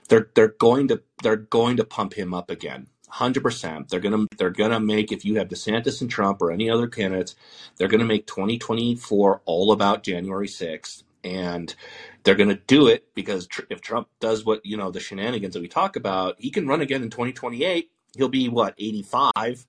[0.09, 3.89] they're they're going to they're going to pump him up again hundred percent.
[3.89, 7.35] They're gonna they're gonna make if you have DeSantis and Trump or any other candidates,
[7.77, 11.75] they're gonna make 2024 all about January 6th, and
[12.23, 15.61] they're gonna do it because tr- if Trump does what you know the shenanigans that
[15.61, 17.91] we talk about, he can run again in 2028.
[18.15, 19.65] He'll be what 85.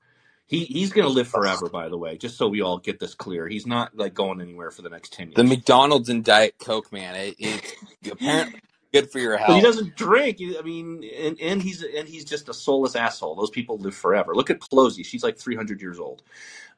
[0.46, 1.68] He he's gonna live forever.
[1.68, 4.70] By the way, just so we all get this clear, he's not like going anywhere
[4.70, 5.36] for the next 10 years.
[5.36, 7.74] The McDonald's and Diet Coke man, it, it
[8.12, 8.60] apparently
[8.94, 9.48] good for your health.
[9.48, 10.38] But he doesn't drink.
[10.40, 13.34] I mean, and, and he's and he's just a soulless asshole.
[13.34, 14.34] Those people live forever.
[14.34, 16.22] Look at Pelosi; she's like 300 years old.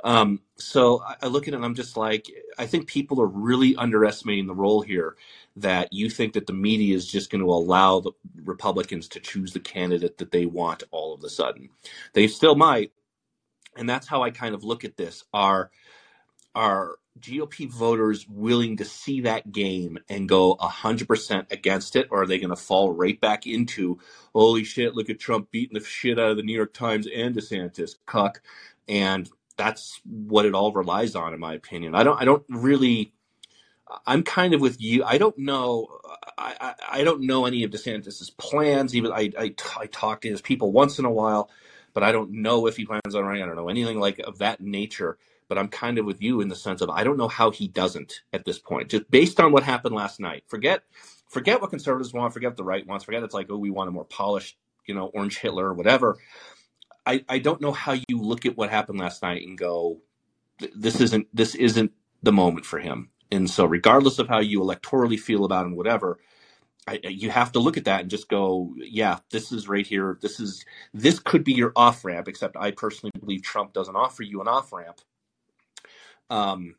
[0.04, 3.26] Um, so I, I look at it and I'm just like, I think people are
[3.26, 5.16] really underestimating the role here.
[5.58, 8.12] That you think that the media is just going to allow the
[8.44, 11.70] Republicans to choose the candidate that they want all of a sudden.
[12.12, 12.92] They still might,
[13.74, 15.24] and that's how I kind of look at this.
[15.32, 15.70] Are
[16.54, 22.26] are GOP voters willing to see that game and go 100% against it, or are
[22.26, 23.98] they going to fall right back into,
[24.34, 27.34] holy shit, look at Trump beating the shit out of the New York Times and
[27.34, 28.42] DeSantis, cuck?
[28.88, 31.94] And that's what it all relies on, in my opinion.
[31.94, 33.12] I don't, I don't really,
[34.06, 35.04] I'm kind of with you.
[35.04, 35.88] I don't know,
[36.36, 38.94] I, I, I don't know any of DeSantis's plans.
[38.94, 41.50] Even I, I, I talk to his people once in a while,
[41.94, 43.42] but I don't know if he plans on running.
[43.42, 46.48] I don't know anything like of that nature but I'm kind of with you in
[46.48, 49.52] the sense of I don't know how he doesn't at this point, just based on
[49.52, 50.44] what happened last night.
[50.48, 50.82] Forget,
[51.28, 52.32] forget what conservatives want.
[52.32, 53.04] Forget what the right wants.
[53.04, 56.16] Forget it's like oh we want a more polished, you know, orange Hitler or whatever.
[57.06, 60.00] I I don't know how you look at what happened last night and go,
[60.74, 61.92] this isn't this isn't
[62.22, 63.10] the moment for him.
[63.30, 66.18] And so regardless of how you electorally feel about him, whatever.
[66.88, 70.18] I, you have to look at that and just go, yeah, this is right here.
[70.22, 70.64] This is
[70.94, 72.28] this could be your off ramp.
[72.28, 75.00] Except I personally believe Trump doesn't offer you an off ramp
[76.30, 76.74] um,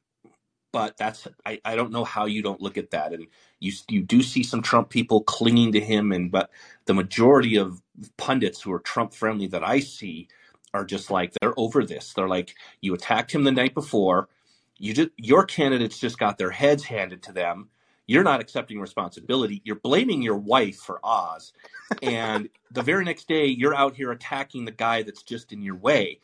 [0.72, 3.14] but that's I, I don't know how you don't look at that.
[3.14, 3.28] And
[3.60, 6.50] you you do see some Trump people clinging to him and but
[6.86, 7.82] the majority of
[8.18, 10.28] pundits who are Trump friendly that I see
[10.74, 12.14] are just like they're over this.
[12.14, 14.30] They're like you attacked him the night before.
[14.78, 17.70] You just your candidates just got their heads handed to them.
[18.06, 19.62] You're not accepting responsibility.
[19.66, 21.54] You're blaming your wife for Oz.
[22.02, 25.76] And the very next day you're out here attacking the guy that's just in your
[25.76, 26.20] way.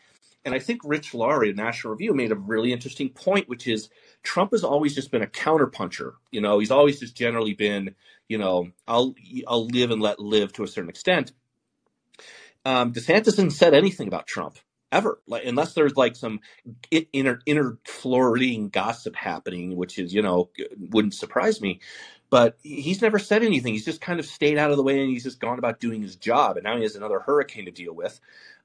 [0.46, 3.90] And I think Rich Lowry of National Review made a really interesting point, which is
[4.24, 6.14] Trump has always just been a counterpuncher.
[6.32, 7.96] You know, he's always just generally been,
[8.28, 9.16] you know, I'll
[9.48, 11.34] I'll live and let live to a certain extent.
[12.66, 14.58] Um, DeSantis hasn't said anything about Trump
[14.92, 16.40] ever, like unless there's like some
[17.12, 20.50] inner inner Floridian gossip happening, which is you know
[20.92, 21.82] wouldn't surprise me.
[22.30, 23.74] But he's never said anything.
[23.74, 26.02] He's just kind of stayed out of the way and he's just gone about doing
[26.02, 26.58] his job.
[26.58, 28.20] And now he has another hurricane to deal with.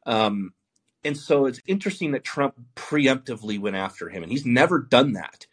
[0.07, 0.55] Um,
[1.05, 5.47] and so it's interesting that Trump preemptively went after him, and he's never done that.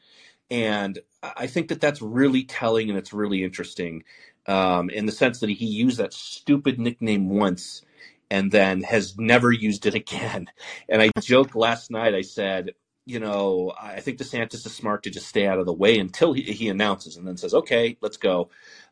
[0.49, 4.03] And I think that that's really telling and it's really interesting
[4.47, 7.81] um, in the sense that he used that stupid nickname once
[8.29, 10.47] and then has never used it again.
[10.87, 12.73] And I joked last night, I said,
[13.05, 16.33] you know, I think DeSantis is smart to just stay out of the way until
[16.33, 18.49] he, he announces and then says, okay, let's go.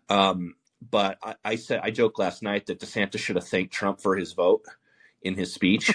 [0.10, 0.56] Um,
[0.90, 4.16] but I, I said, I joked last night that DeSantis should have thanked Trump for
[4.16, 4.64] his vote
[5.24, 5.94] in his speech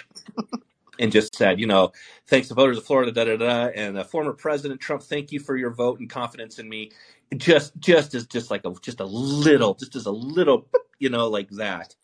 [0.99, 1.93] and just said, you know,
[2.29, 5.41] thanks to voters of Florida, da da da, and uh, former President Trump, thank you
[5.41, 6.93] for your vote and confidence in me.
[7.37, 11.29] Just, just as just like a just a little, just as a little, you know,
[11.29, 11.95] like that.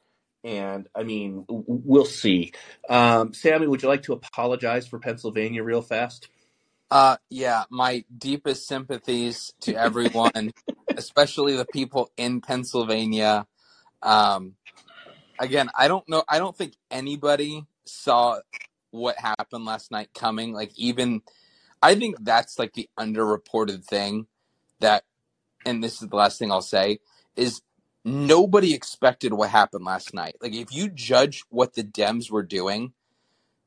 [0.45, 2.53] And I mean, we'll see.
[2.89, 6.29] Um, Sammy, would you like to apologize for Pennsylvania real fast?
[6.91, 10.53] Uh, yeah, my deepest sympathies to everyone,
[10.97, 13.47] especially the people in Pennsylvania.
[14.03, 14.55] Um,
[15.39, 16.25] again, I don't know.
[16.29, 18.41] I don't think anybody saw
[18.91, 20.53] what happened last night coming.
[20.53, 21.23] Like, even
[21.83, 24.27] I think that's like the underreported thing
[24.81, 25.05] that,
[25.67, 27.01] and this is the last thing I'll say
[27.37, 27.63] is
[28.05, 30.37] nobody expected what happened last night.
[30.41, 32.93] Like, if you judge what the Dems were doing,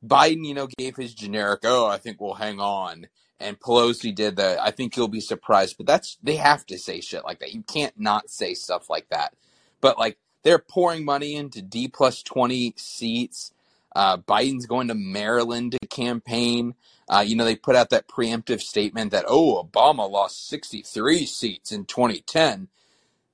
[0.05, 3.07] Biden, you know, gave his generic, oh, I think we'll hang on.
[3.39, 5.77] And Pelosi did the, I think you'll be surprised.
[5.77, 7.53] But that's, they have to say shit like that.
[7.53, 9.33] You can't not say stuff like that.
[9.81, 13.51] But like, they're pouring money into D plus 20 seats.
[13.95, 16.75] Uh, Biden's going to Maryland to campaign.
[17.09, 21.71] Uh, you know, they put out that preemptive statement that, oh, Obama lost 63 seats
[21.71, 22.67] in 2010.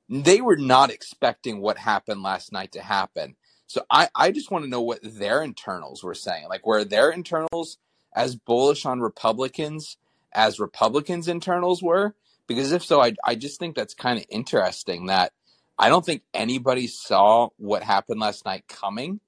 [0.10, 3.36] They were not expecting what happened last night to happen.
[3.68, 6.48] So I, I just want to know what their internals were saying.
[6.48, 7.78] Like, were their internals
[8.16, 9.98] as bullish on Republicans
[10.32, 12.14] as Republicans' internals were?
[12.48, 15.34] Because if so, I, I just think that's kind of interesting that
[15.80, 19.20] I don't think anybody saw what happened last night coming.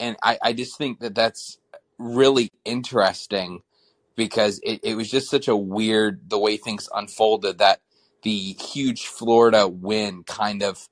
[0.00, 1.58] And I, I just think that that's
[1.98, 3.62] really interesting
[4.16, 7.80] because it, it was just such a weird, the way things unfolded that
[8.22, 10.88] the huge Florida win kind of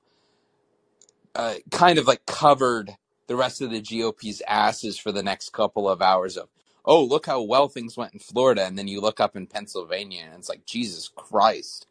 [1.35, 2.91] uh, kind of like covered
[3.27, 6.49] the rest of the GOP's asses for the next couple of hours of,
[6.85, 8.65] oh, look how well things went in Florida.
[8.65, 11.87] And then you look up in Pennsylvania and it's like, Jesus Christ,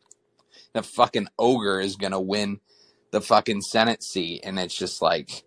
[0.74, 2.60] the fucking ogre is going to win
[3.12, 4.42] the fucking Senate seat.
[4.44, 5.44] And it's just like,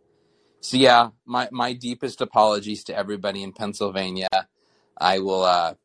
[0.61, 4.29] so yeah, my, my deepest apologies to everybody in Pennsylvania.
[4.97, 5.75] I will uh,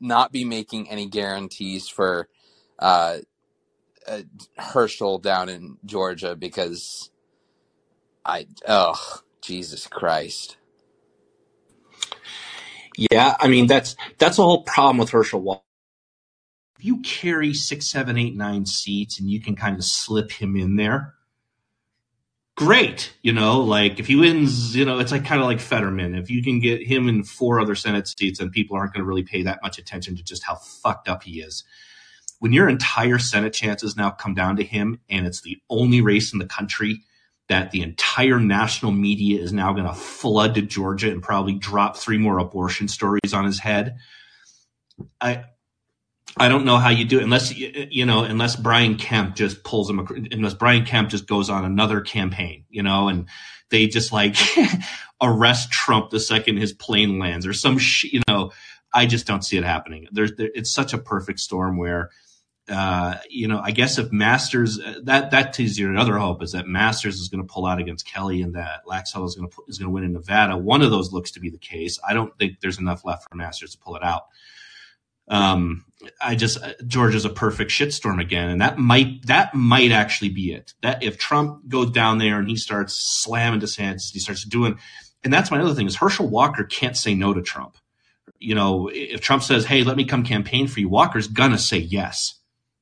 [0.00, 2.28] not be making any guarantees for
[2.78, 3.18] uh,
[4.08, 4.22] uh,
[4.58, 7.10] Herschel down in Georgia because
[8.24, 10.58] I oh Jesus Christ.
[12.96, 15.62] Yeah, I mean that's that's the whole problem with Herschel Walker.
[16.78, 20.56] If you carry six, seven, eight, nine seats and you can kind of slip him
[20.56, 21.15] in there,
[22.56, 23.12] great.
[23.22, 26.14] You know, like if he wins, you know, it's like kind of like Fetterman.
[26.14, 29.08] If you can get him in four other Senate seats, and people aren't going to
[29.08, 31.64] really pay that much attention to just how fucked up he is.
[32.38, 36.32] When your entire Senate chances now come down to him, and it's the only race
[36.32, 37.02] in the country
[37.48, 41.96] that the entire national media is now going to flood to Georgia and probably drop
[41.96, 43.96] three more abortion stories on his head.
[45.20, 45.44] I
[46.36, 49.88] I don't know how you do it unless you know unless Brian Kemp just pulls
[49.88, 53.28] him across unless Brian Kemp just goes on another campaign, you know, and
[53.70, 54.36] they just like
[55.22, 58.52] arrest Trump the second his plane lands or some sh- you know.
[58.94, 60.06] I just don't see it happening.
[60.10, 62.10] There's there, it's such a perfect storm where
[62.68, 66.52] uh, you know, I guess if Masters uh, that that teases you another hope is
[66.52, 69.56] that Masters is going to pull out against Kelly and that Laxalt is going to
[69.68, 70.56] is going to win in Nevada.
[70.56, 71.98] One of those looks to be the case.
[72.06, 74.26] I don't think there's enough left for Masters to pull it out.
[75.28, 75.84] Um,
[76.20, 80.52] I just uh, Georgia's a perfect shitstorm again, and that might that might actually be
[80.52, 80.74] it.
[80.82, 84.78] That if Trump goes down there and he starts slamming DeSantis, he starts doing,
[85.24, 87.76] and that's my other thing is Herschel Walker can't say no to Trump.
[88.38, 91.78] You know, if Trump says, "Hey, let me come campaign for you," Walker's gonna say
[91.78, 92.36] yes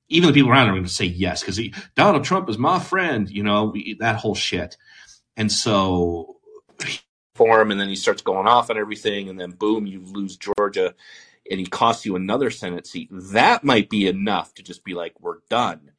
[0.08, 1.60] even the people around him are to say yes because
[1.94, 4.76] Donald Trump is my friend, you know, that whole shit.
[5.36, 6.36] And so
[7.34, 10.36] for him, and then he starts going off on everything, and then boom, you lose
[10.36, 10.94] Georgia,
[11.50, 13.08] and he costs you another Senate seat.
[13.12, 15.92] That might be enough to just be like, we're done.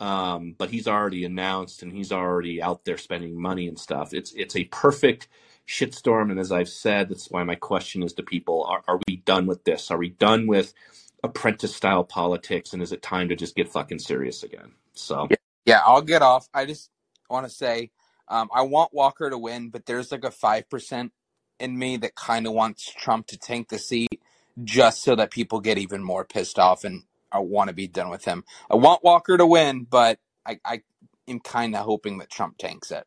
[0.00, 4.14] Um, but he's already announced, and he's already out there spending money and stuff.
[4.14, 5.28] It's it's a perfect
[5.68, 9.16] shitstorm, and as I've said, that's why my question is to people: Are, are we
[9.18, 9.90] done with this?
[9.90, 10.74] Are we done with
[11.22, 14.72] apprentice style politics and is it time to just get fucking serious again?
[14.94, 15.32] So
[15.66, 16.48] yeah, I'll get off.
[16.54, 16.90] I just
[17.30, 17.90] want to say
[18.28, 21.12] um, I want Walker to win, but there's like a five percent
[21.60, 24.19] in me that kind of wants Trump to tank the seat
[24.64, 28.10] just so that people get even more pissed off and I want to be done
[28.10, 28.44] with him.
[28.70, 30.82] I want Walker to win, but I, I
[31.28, 33.06] am kind of hoping that Trump tanks it.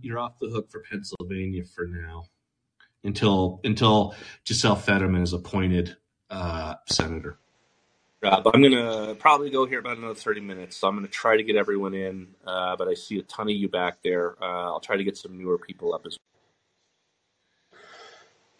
[0.00, 2.24] You're off the hook for Pennsylvania for now
[3.04, 4.14] until until
[4.46, 5.96] Giselle Fetterman is appointed
[6.30, 7.38] uh, senator.
[8.22, 10.76] Uh, but I'm going to probably go here about another 30 minutes.
[10.76, 12.28] So I'm going to try to get everyone in.
[12.46, 14.36] Uh, but I see a ton of you back there.
[14.40, 16.31] Uh, I'll try to get some newer people up as well.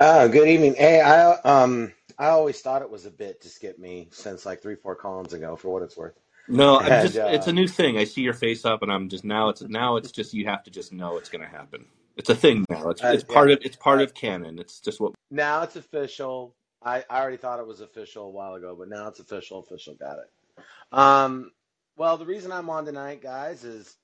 [0.03, 0.75] Uh, good evening.
[0.75, 4.61] Hey, I um I always thought it was a bit to skip me since like
[4.61, 5.55] three four columns ago.
[5.55, 6.19] For what it's worth.
[6.49, 7.97] No, I'm and, just it's a uh, new thing.
[7.99, 10.65] I see your face up, and I'm just now it's now it's just you have
[10.65, 11.87] to just know it's going to happen.
[12.17, 12.89] It's a thing now.
[12.89, 13.55] It's, it's part yeah.
[13.55, 14.59] of it's part of canon.
[14.59, 16.57] It's just what now it's official.
[16.83, 19.61] I, I already thought it was official a while ago, but now it's official.
[19.61, 20.65] Official got it.
[20.91, 21.53] Um,
[21.97, 23.99] well, the reason I'm on tonight, guys, is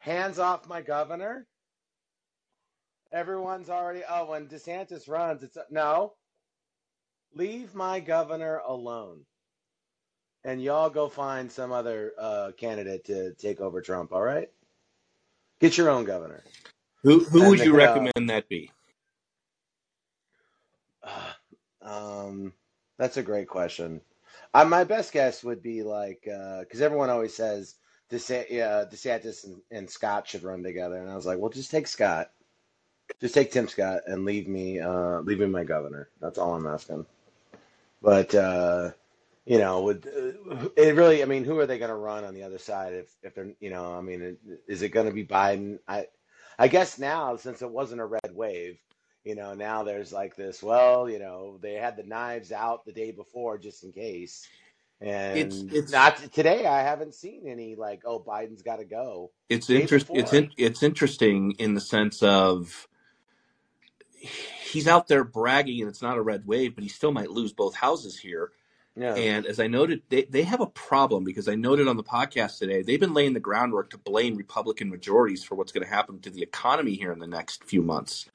[0.00, 1.46] hands off my governor.
[3.12, 4.02] Everyone's already.
[4.08, 6.14] Oh, when DeSantis runs, it's no.
[7.34, 9.20] Leave my governor alone,
[10.44, 14.12] and y'all go find some other uh, candidate to take over Trump.
[14.12, 14.50] All right,
[15.60, 16.44] get your own governor.
[17.04, 18.70] Who who And would the, you uh, recommend that be?
[21.82, 22.52] um,
[22.98, 24.00] that's a great question.
[24.54, 27.76] Uh, my best guess would be like because everyone always says
[28.10, 31.70] DeSa- yeah, DeSantis and, and Scott should run together, and I was like, well, just
[31.70, 32.30] take Scott,
[33.20, 36.08] just take Tim Scott, and leave me, uh, leave me my governor.
[36.20, 37.06] That's all I'm asking.
[38.02, 38.90] But uh,
[39.44, 41.22] you know, would uh, it really?
[41.22, 43.52] I mean, who are they going to run on the other side if if they're
[43.60, 43.94] you know?
[43.94, 44.36] I mean,
[44.66, 45.78] is it going to be Biden?
[45.86, 46.06] I
[46.58, 48.78] I guess now since it wasn't a red wave,
[49.24, 50.62] you know, now there's like this.
[50.62, 54.46] Well, you know, they had the knives out the day before just in case.
[55.02, 56.66] And it's not today.
[56.66, 59.30] I haven't seen any like, oh, Biden's got to go.
[59.48, 62.86] it's Day interest it's in, it's interesting in the sense of
[64.20, 67.52] he's out there bragging and it's not a red wave, but he still might lose
[67.52, 68.52] both houses here.
[68.96, 69.14] Yeah.
[69.14, 72.58] And as I noted, they, they have a problem because I noted on the podcast
[72.58, 76.20] today, they've been laying the groundwork to blame Republican majorities for what's going to happen
[76.20, 78.28] to the economy here in the next few months.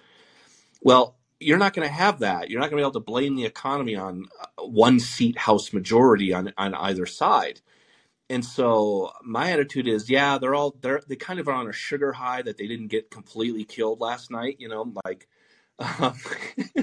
[0.82, 2.50] Well, you're not going to have that.
[2.50, 5.74] You're not going to be able to blame the economy on uh, one seat House
[5.74, 7.62] majority on, on either side.
[8.30, 11.74] And so my attitude is, yeah, they're all they're they kind of are on a
[11.74, 14.56] sugar high that they didn't get completely killed last night.
[14.58, 15.28] You know, like
[15.80, 16.15] um,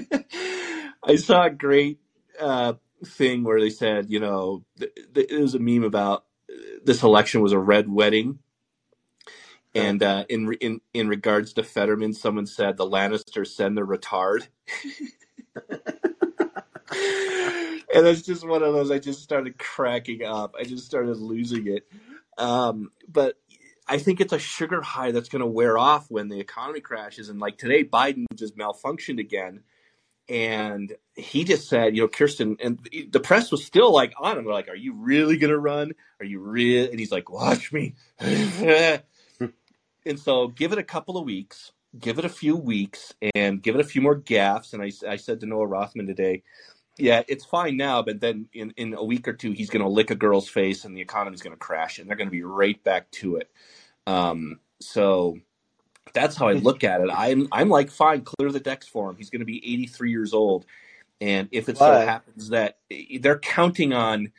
[1.03, 1.99] I saw a great
[2.39, 2.73] uh,
[3.05, 7.03] thing where they said, you know, th- th- it was a meme about uh, this
[7.03, 8.39] election was a red wedding,
[9.75, 13.87] and uh, in re- in in regards to Fetterman, someone said the Lannisters send their
[13.87, 14.47] retard.
[17.95, 20.55] and that's just one of those i just started cracking up.
[20.59, 21.87] I just started losing it.
[22.37, 23.37] Um, but
[23.87, 27.29] i think it's a sugar high that's going to wear off when the economy crashes
[27.29, 29.61] and like today biden just malfunctioned again
[30.29, 34.45] and he just said you know kirsten and the press was still like on him.
[34.45, 35.91] They're like are you really going to run?
[36.19, 36.89] Are you real?
[36.89, 37.95] And he's like watch me.
[40.05, 43.75] And so give it a couple of weeks give it a few weeks and give
[43.75, 44.73] it a few more gaffes.
[44.73, 46.43] And i, I said to noah rothman today
[46.97, 49.89] yeah, it's fine now, but then in, in a week or two, he's going to
[49.89, 52.43] lick a girl's face and the economy's going to crash and they're going to be
[52.43, 53.49] right back to it.
[54.05, 55.39] Um, so
[56.13, 57.09] that's how I look at it.
[57.11, 59.15] I'm, I'm like, fine, clear the decks for him.
[59.15, 60.65] He's going to be 83 years old.
[61.19, 64.31] And if it so happens that eh, they're counting on,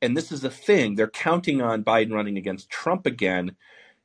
[0.00, 3.56] and this is the thing, they're counting on Biden running against Trump again,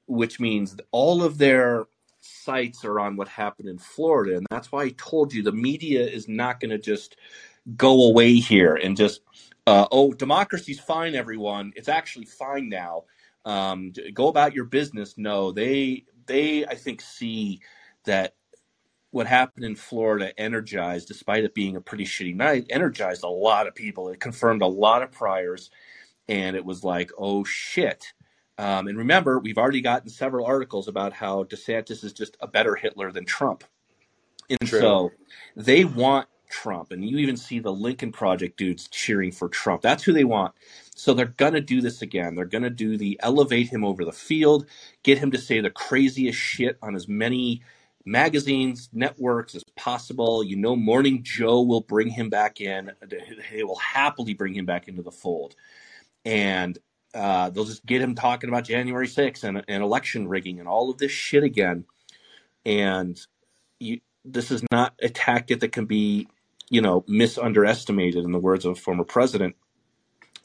[0.08, 1.86] which means all of their
[2.22, 4.38] sights are on what happened in Florida.
[4.38, 7.18] And that's why I told you the media is not going to just
[7.78, 9.22] go away here and just
[9.68, 11.74] uh, oh democracy's fine everyone.
[11.76, 13.04] It's actually fine now.
[13.46, 15.18] Um, go about your business.
[15.18, 17.60] No they they i think see
[18.06, 18.36] that
[19.12, 23.68] what happened in florida energized despite it being a pretty shitty night energized a lot
[23.68, 24.10] of people.
[24.10, 25.70] It confirmed a lot of priors
[26.28, 28.14] and it was like oh shit.
[28.58, 32.76] Um, and remember we've already gotten several articles about how desantis is just a better
[32.76, 33.64] hitler than trump.
[34.50, 34.80] And true.
[34.80, 35.12] so
[35.56, 36.92] they want Trump.
[36.92, 39.82] And you even see the Lincoln Project dudes cheering for Trump.
[39.82, 40.54] That's who they want.
[40.96, 42.36] So they're going to do this again.
[42.36, 44.68] They're going to do the elevate him over the field,
[45.04, 47.62] get him to say the craziest shit on as many
[48.06, 50.44] magazines, networks as possible.
[50.44, 52.92] You know, Morning Joe will bring him back in.
[53.02, 55.56] They will happily bring him back into the fold.
[56.26, 56.78] And
[57.14, 60.90] uh, they'll just get him talking about January 6th and, and election rigging and all
[60.90, 61.86] of this shit again.
[62.66, 63.20] And
[63.80, 66.28] you, this is not a tactic that can be,
[66.72, 69.56] you know, misunderestimated in the words of a former president.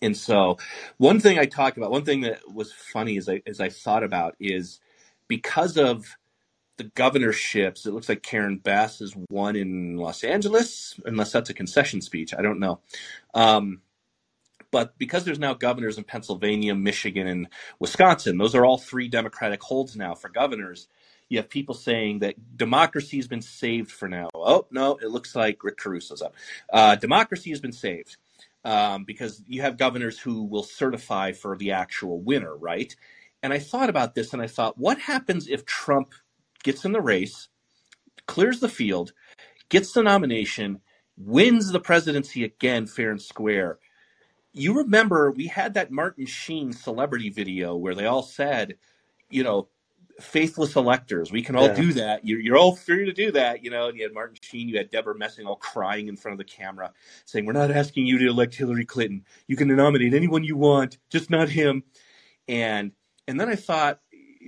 [0.02, 0.58] And so,
[0.98, 4.02] one thing I talked about, one thing that was funny as I as I thought
[4.02, 4.80] about is
[5.28, 6.18] because of
[6.76, 11.54] the governorships, it looks like Karen Bass is one in Los Angeles, unless that's a
[11.54, 12.34] concession speech.
[12.36, 12.80] I don't know.
[13.32, 13.80] Um,
[14.72, 17.48] but because there's now governors in Pennsylvania, Michigan, and
[17.78, 20.88] Wisconsin, those are all three Democratic holds now for governors.
[21.28, 24.28] You have people saying that democracy has been saved for now.
[24.34, 26.34] Oh, no, it looks like Rick Caruso's up.
[26.72, 28.16] Uh, democracy has been saved
[28.64, 32.94] um, because you have governors who will certify for the actual winner, right?
[33.42, 36.14] And I thought about this and I thought, what happens if Trump
[36.62, 37.48] gets in the race,
[38.26, 39.12] clears the field,
[39.68, 40.80] gets the nomination,
[41.16, 43.78] wins the presidency again fair and square?
[44.52, 48.76] You remember we had that Martin Sheen celebrity video where they all said,
[49.30, 49.68] you know,
[50.20, 51.32] faithless electors.
[51.32, 51.74] We can all Yeah.
[51.74, 52.26] do that.
[52.26, 53.88] You're, you're all free to do that, you know.
[53.88, 56.44] And you had Martin Sheen, you had Debra Messing all crying in front of the
[56.52, 56.92] camera,
[57.26, 59.24] saying, "We're not asking you to elect Hillary Clinton.
[59.48, 61.84] You can nominate anyone you want, just not him."
[62.48, 62.92] And
[63.28, 64.00] and then I thought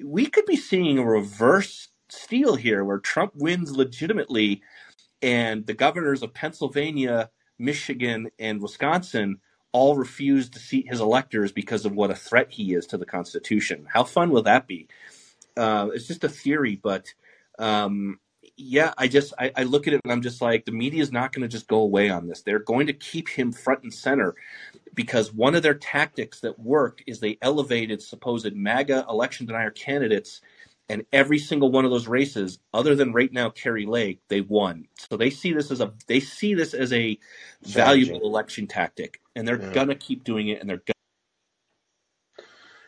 [0.05, 4.63] we could be seeing a reverse steal here where Trump wins legitimately
[5.23, 9.39] and the governors of Pennsylvania, Michigan, and Wisconsin
[9.73, 13.07] all refuse to seat his electors because of what a threat he is to the
[13.07, 13.87] Constitution.
[13.93, 14.89] How fun will that be?
[15.59, 17.13] Uh, it's just a theory, but
[17.59, 18.21] um,
[18.57, 21.13] yeah, I just I, I, look at it and I'm just like the media is
[21.13, 22.43] not going to just go away on this.
[22.43, 24.37] They're going to keep him front and center
[24.95, 30.41] because one of their tactics that worked is they elevated supposed MAGA election denier candidates
[30.89, 34.87] and every single one of those races, other than right now Kari Lake, they won.
[35.11, 37.19] So they see this as a they see this as a
[37.63, 39.73] valuable election tactic, and they're yeah.
[39.73, 40.95] gonna keep doing it, and they're gonna.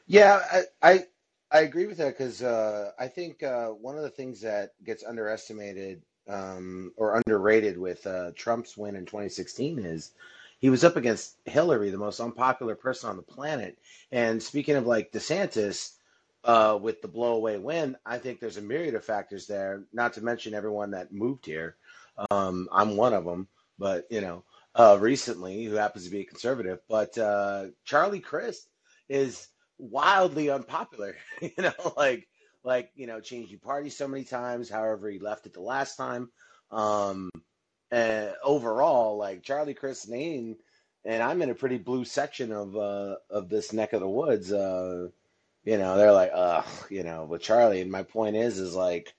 [0.06, 1.06] Yeah, I I,
[1.52, 5.04] I agree with that because uh, I think uh, one of the things that gets
[5.04, 10.12] underestimated um, or underrated with uh, Trump's win in 2016 is
[10.60, 13.78] he was up against Hillary, the most unpopular person on the planet.
[14.12, 15.94] And speaking of like DeSantis
[16.44, 19.82] uh, with the blowaway win, I think there's a myriad of factors there.
[19.92, 21.76] Not to mention everyone that moved here.
[22.30, 23.48] Um, I'm one of them,
[23.78, 24.44] but you know,
[24.76, 26.78] uh, recently who happens to be a conservative.
[26.88, 28.68] But uh, Charlie Crist
[29.08, 29.48] is
[29.80, 31.16] wildly unpopular.
[31.40, 32.28] you know, like
[32.62, 34.68] like you know, changing parties so many times.
[34.68, 36.30] However, he left it the last time.
[36.70, 37.30] Um,
[37.90, 40.56] and overall, like Charlie Crist name,
[41.04, 44.52] and I'm in a pretty blue section of uh, of this neck of the woods.
[44.52, 45.08] Uh,
[45.64, 47.80] you know, they're like, ugh, you know, with Charlie.
[47.80, 49.12] And my point is, is like,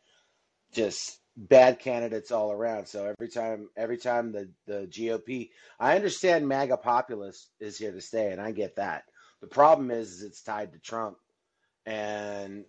[0.74, 2.88] just bad candidates all around.
[2.88, 5.50] So every time, every time the the GOP,
[5.80, 9.04] I understand MAGA populist is here to stay, and I get that.
[9.42, 11.18] The problem is, is it's tied to Trump,
[11.86, 12.66] and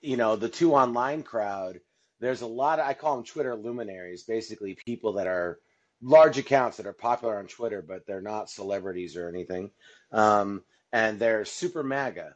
[0.00, 1.80] you know, the two online crowd.
[2.20, 5.58] There's a lot of I call them Twitter luminaries, basically people that are
[6.02, 9.70] large accounts that are popular on Twitter, but they're not celebrities or anything,
[10.12, 12.34] um, and they're super MAGA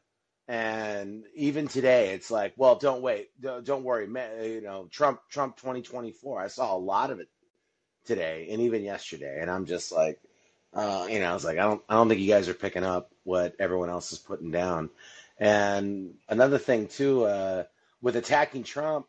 [0.49, 6.41] and even today, it's like, well, don't wait, don't worry, you know, Trump, Trump, 2024.
[6.41, 7.29] I saw a lot of it
[8.07, 10.19] today, and even yesterday, and I'm just like,
[10.79, 12.85] uh, you know, I was like, I don't, I don't think you guys are picking
[12.85, 14.91] up what everyone else is putting down.
[15.37, 17.65] And another thing too, uh,
[18.01, 19.07] with attacking Trump,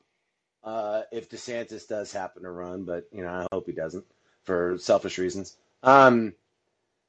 [0.63, 4.03] uh, if DeSantis does happen to run, but you know, I hope he doesn't
[4.45, 5.55] for selfish reasons.
[5.84, 6.34] Um,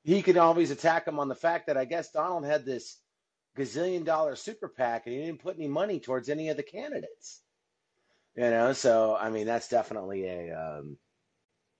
[0.04, 2.98] he could always attack him on the fact that I guess Donald had this
[3.56, 7.40] gazillion dollar super PAC and he didn't put any money towards any of the candidates.
[8.36, 10.98] You know, so I mean that's definitely a um,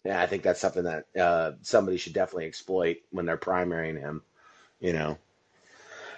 [0.05, 4.23] yeah, I think that's something that uh, somebody should definitely exploit when they're primarying him.
[4.81, 5.19] You know,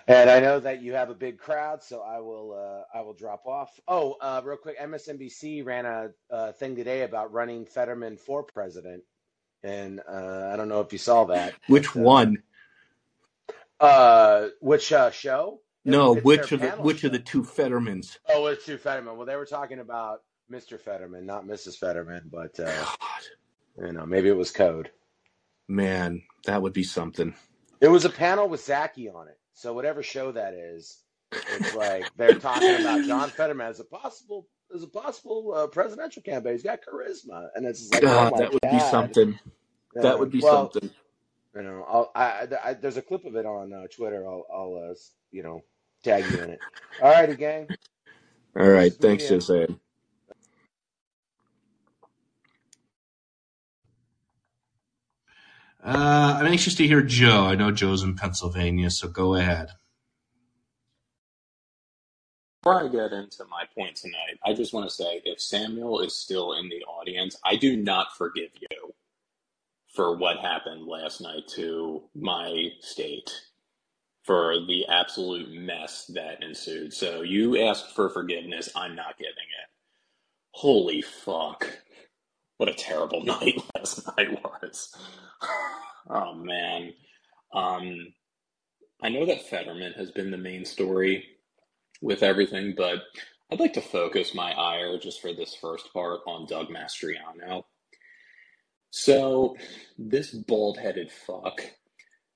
[0.07, 3.15] and I know that you have a big crowd, so I will uh, I will
[3.15, 3.79] drop off.
[3.87, 9.03] Oh, uh, real quick, MSNBC ran a, a, thing today about running Fetterman for president,
[9.63, 11.55] and uh, I don't know if you saw that.
[11.69, 12.43] Which uh, one?
[13.81, 15.61] Uh, which uh, show?
[15.85, 17.07] No, it's which of the which show.
[17.07, 18.19] of the two Fettermans?
[18.29, 19.17] Oh, it's two Fetterman.
[19.17, 20.79] Well, they were talking about Mr.
[20.79, 21.77] Fetterman, not Mrs.
[21.77, 22.99] Fetterman, but uh, God.
[23.79, 24.91] You know, maybe it was code.
[25.69, 27.35] Man, that would be something.
[27.81, 29.39] It was a panel with Zaki on it.
[29.55, 31.03] So whatever show that is,
[31.49, 36.23] it's like they're talking about John Fetterman as a possible as a possible uh, presidential
[36.23, 36.53] candidate.
[36.53, 38.71] He's got charisma, and it's like, God, oh that would God.
[38.71, 39.39] be something.
[39.95, 40.91] That would be well, something.
[41.55, 44.27] You know, I'll, I, I, there's a clip of it on uh, Twitter.
[44.27, 44.95] I'll, I'll, uh,
[45.31, 45.65] you know,
[46.03, 46.63] tag you in it.
[46.99, 47.69] All righty, gang.
[48.59, 49.67] All right, thanks, Jose.
[55.83, 57.47] Uh, I'm anxious to hear Joe.
[57.47, 59.71] I know Joe's in Pennsylvania, so go ahead.
[62.63, 66.15] Before I get into my point tonight, I just want to say if Samuel is
[66.15, 68.95] still in the audience, I do not forgive you
[69.95, 73.31] for what happened last night to my state
[74.25, 76.95] for the absolute mess that ensued.
[76.95, 78.69] So you asked for forgiveness.
[78.77, 79.71] I'm not giving it.
[80.53, 81.82] Holy fuck.
[82.63, 84.95] What a terrible night last night was.
[86.09, 86.93] oh man.
[87.53, 88.15] Um,
[89.03, 91.25] I know that Fetterman has been the main story
[92.01, 93.03] with everything, but
[93.51, 97.65] I'd like to focus my ire just for this first part on Doug Mastriano.
[98.91, 99.57] So
[99.99, 101.63] this bald headed fuck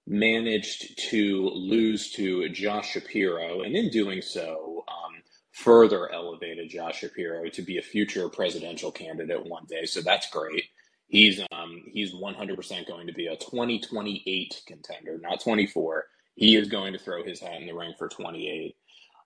[0.09, 5.23] managed to lose to Josh Shapiro, and in doing so, um,
[5.57, 9.85] further elevated Josh Shapiro to be a future presidential candidate one day.
[9.85, 10.65] So that's great.
[11.09, 16.05] He's um, he's 100% going to be a 2028 contender, not 24.
[16.35, 18.75] He is going to throw his hat in the ring for 28.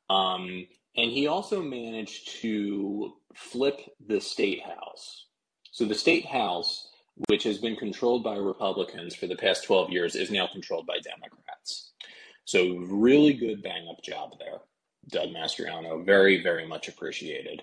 [0.09, 0.67] Um,
[0.97, 5.27] and he also managed to flip the state house.
[5.73, 6.91] So the state house
[7.29, 10.99] which has been controlled by Republicans for the past 12 years, is now controlled by
[11.01, 11.93] Democrats.
[12.45, 14.61] So really good bang up job there,
[15.11, 16.05] Doug Mastriano.
[16.05, 17.63] Very, very much appreciated.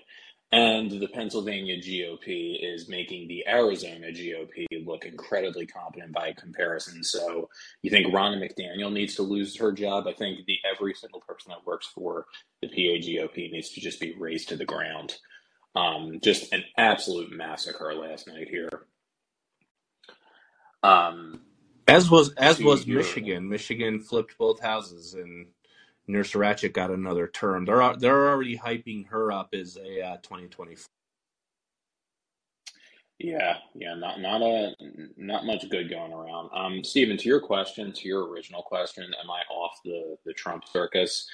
[0.50, 7.04] And the Pennsylvania GOP is making the Arizona GOP look incredibly competent by comparison.
[7.04, 7.50] So
[7.82, 10.06] you think Ronna McDaniel needs to lose her job?
[10.06, 12.24] I think the every single person that works for
[12.62, 15.16] the PA GOP needs to just be razed to the ground.
[15.74, 18.86] Um, just an absolute massacre last night here.
[20.82, 21.40] Um,
[21.86, 23.48] As was as was Michigan.
[23.50, 25.46] Michigan flipped both houses, and
[26.08, 27.66] Nurse Ratched got another term.
[27.66, 30.86] They're they're already hyping her up as a uh, 2024.
[33.18, 34.74] Yeah, yeah, not not a
[35.16, 36.50] not much good going around.
[36.54, 40.64] Um, Stephen, to your question, to your original question, am I off the the Trump
[40.68, 41.28] circus?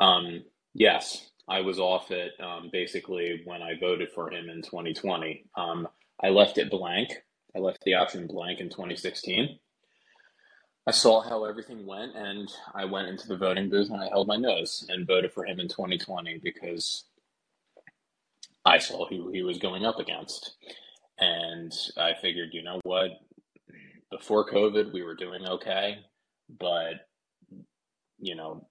[0.00, 0.44] Um,
[0.74, 5.46] yes, I was off it um, basically when I voted for him in 2020.
[5.56, 5.88] Um,
[6.22, 7.12] I left it blank.
[7.56, 9.58] I left the option blank in 2016.
[10.86, 14.28] I saw how everything went, and I went into the voting booth and I held
[14.28, 17.04] my nose and voted for him in 2020 because
[18.64, 20.56] I saw who he was going up against.
[21.18, 23.10] And I figured, you know what?
[24.10, 25.98] Before COVID, we were doing okay,
[26.48, 27.08] but
[28.18, 28.66] you know,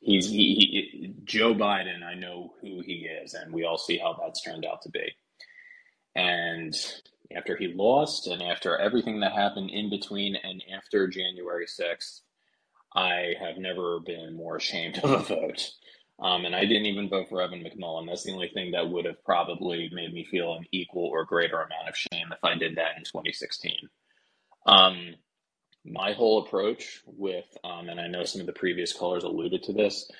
[0.00, 2.02] he's he, he Joe Biden.
[2.02, 5.12] I know who he is, and we all see how that's turned out to be.
[6.16, 6.74] And
[7.36, 12.22] after he lost, and after everything that happened in between, and after January sixth,
[12.94, 15.70] I have never been more ashamed of a vote.
[16.20, 18.06] Um, and I didn't even vote for Evan McMullin.
[18.06, 21.56] That's the only thing that would have probably made me feel an equal or greater
[21.56, 23.72] amount of shame if I did that in 2016.
[24.66, 25.14] Um,
[25.84, 29.72] my whole approach with, um, and I know some of the previous callers alluded to
[29.72, 30.10] this,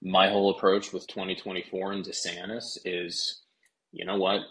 [0.00, 3.42] my whole approach with 2024 and DeSantis is,
[3.90, 4.42] you know what?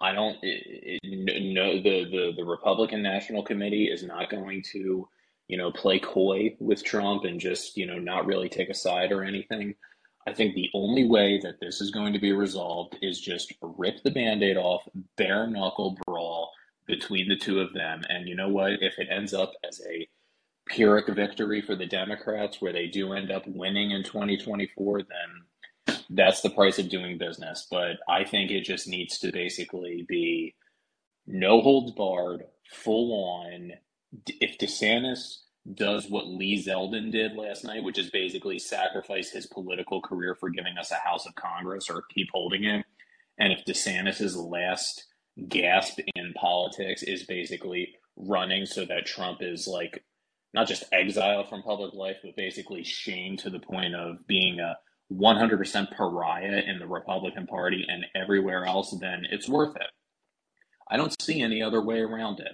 [0.00, 0.36] I don't.
[0.42, 5.08] No, the, the the Republican National Committee is not going to,
[5.48, 9.12] you know, play coy with Trump and just you know not really take a side
[9.12, 9.74] or anything.
[10.26, 14.02] I think the only way that this is going to be resolved is just rip
[14.02, 14.82] the band-aid off,
[15.16, 16.50] bare knuckle brawl
[16.86, 18.02] between the two of them.
[18.10, 18.82] And you know what?
[18.82, 20.06] If it ends up as a
[20.66, 25.08] Pyrrhic victory for the Democrats, where they do end up winning in 2024, then
[26.10, 27.66] that's the price of doing business.
[27.70, 30.54] But I think it just needs to basically be
[31.26, 33.72] no holds barred, full on.
[34.40, 35.38] If DeSantis
[35.74, 40.48] does what Lee Zeldin did last night, which is basically sacrifice his political career for
[40.48, 42.86] giving us a House of Congress or keep holding it,
[43.38, 45.04] and if DeSantis's last
[45.48, 50.04] gasp in politics is basically running so that Trump is like
[50.54, 54.76] not just exiled from public life, but basically shamed to the point of being a
[55.12, 59.90] 100% pariah in the Republican Party and everywhere else, then it's worth it.
[60.90, 62.52] I don't see any other way around it.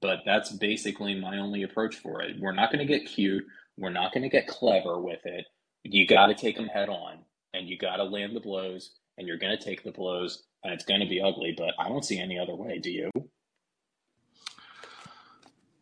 [0.00, 2.36] But that's basically my only approach for it.
[2.38, 3.44] We're not going to get cute.
[3.76, 5.46] We're not going to get clever with it.
[5.82, 7.18] You got to take them head on
[7.52, 10.72] and you got to land the blows and you're going to take the blows and
[10.72, 12.78] it's going to be ugly, but I don't see any other way.
[12.78, 13.10] Do you?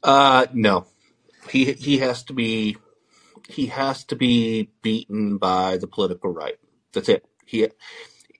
[0.03, 0.87] Uh, no,
[1.51, 2.77] he he has to be
[3.49, 6.57] he has to be beaten by the political right.
[6.92, 7.26] That's it.
[7.46, 7.68] He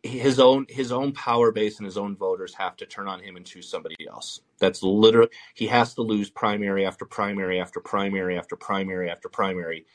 [0.03, 3.37] his own his own power base and his own voters have to turn on him
[3.37, 4.41] and choose somebody else.
[4.61, 9.87] That's literally he has to lose primary after primary after primary after primary after primary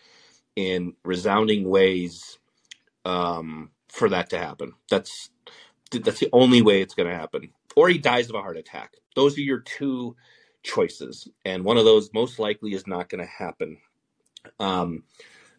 [0.55, 2.39] in resounding ways
[3.05, 4.73] um, for that to happen.
[4.89, 5.29] That's
[5.91, 7.51] that's the only way it's going to happen.
[7.75, 8.93] Or he dies of a heart attack.
[9.15, 10.15] Those are your two
[10.63, 13.77] choices, and one of those most likely is not going to happen.
[14.59, 15.03] Um,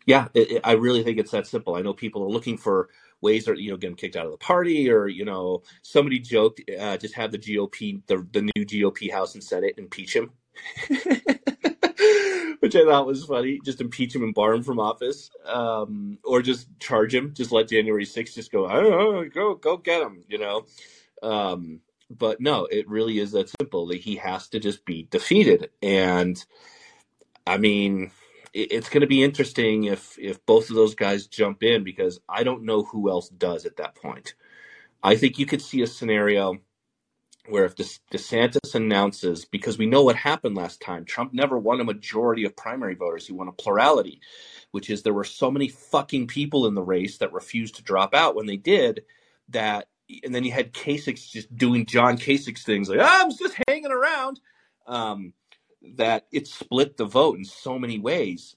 [0.06, 1.74] yeah, it, it, I really think it's that simple.
[1.74, 2.88] I know people are looking for
[3.20, 6.60] ways that you know getting kicked out of the party, or you know somebody joked
[6.78, 10.30] uh, just have the GOP, the the new GOP House and Senate impeach him,
[12.60, 13.60] which I thought was funny.
[13.64, 17.32] Just impeach him and bar him from office, um, or just charge him.
[17.34, 19.24] Just let January 6th just go.
[19.32, 20.22] Go go get him.
[20.28, 20.66] You know.
[21.22, 21.80] Um,
[22.10, 23.88] but no, it really is that simple.
[23.88, 26.44] Like, he has to just be defeated, and
[27.46, 28.10] I mean
[28.54, 32.44] it's going to be interesting if if both of those guys jump in because I
[32.44, 34.34] don't know who else does at that point.
[35.02, 36.60] I think you could see a scenario
[37.46, 41.84] where if DeSantis announces, because we know what happened last time, Trump never won a
[41.84, 44.20] majority of primary voters; he won a plurality,
[44.70, 48.14] which is there were so many fucking people in the race that refused to drop
[48.14, 49.02] out when they did
[49.48, 49.88] that.
[50.22, 53.90] And then you had Kasich just doing John Kasich things like, oh, "I'm just hanging
[53.90, 54.38] around."
[54.86, 55.32] Um,
[55.96, 58.56] that it split the vote in so many ways,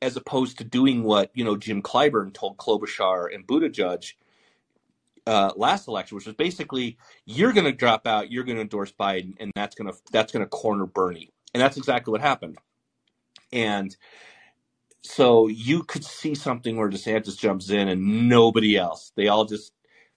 [0.00, 4.12] as opposed to doing what you know Jim Clyburn told Klobuchar and Buttigieg
[5.28, 6.96] uh, last election, which was basically
[7.26, 10.32] you're going to drop out, you're going to endorse Biden, and that's going to that's
[10.32, 12.56] going to corner Bernie, and that's exactly what happened.
[13.52, 13.94] And
[15.02, 19.12] so you could see something where DeSantis jumps in and nobody else.
[19.16, 19.72] They all just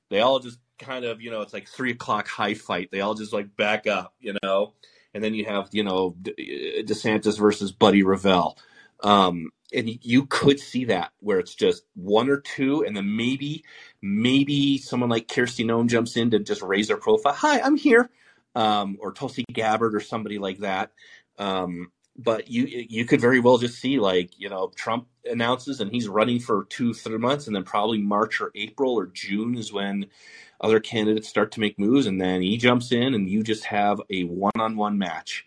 [0.10, 2.90] they all just kind of you know it's like three o'clock high fight.
[2.90, 4.76] They all just like back up, you know.
[5.14, 8.58] And then you have you know DeSantis versus Buddy Revell.
[9.04, 13.64] Um, and you could see that where it's just one or two, and then maybe,
[14.02, 17.34] maybe someone like Kristi Noem jumps in to just raise their profile.
[17.34, 18.10] Hi, I'm here,
[18.54, 20.92] um, or Tulsi Gabbard or somebody like that.
[21.38, 21.92] Um,
[22.24, 26.10] but you you could very well just see like you know Trump announces and he's
[26.10, 30.08] running for two three months, and then probably March or April or June is when
[30.62, 34.02] other candidates start to make moves, and then he jumps in, and you just have
[34.12, 35.44] a one on one match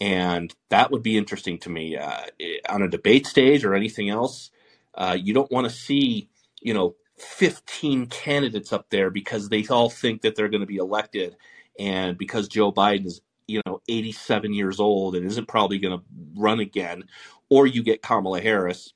[0.00, 2.22] and that would be interesting to me uh,
[2.68, 4.50] on a debate stage or anything else.
[4.94, 6.28] Uh, you don't want to see,
[6.60, 10.76] you know, 15 candidates up there because they all think that they're going to be
[10.76, 11.36] elected,
[11.78, 16.04] and because Joe Biden is, you know, 87 years old and isn't probably going to
[16.36, 17.04] run again,
[17.48, 18.92] or you get Kamala Harris.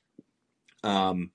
[0.83, 1.31] Um,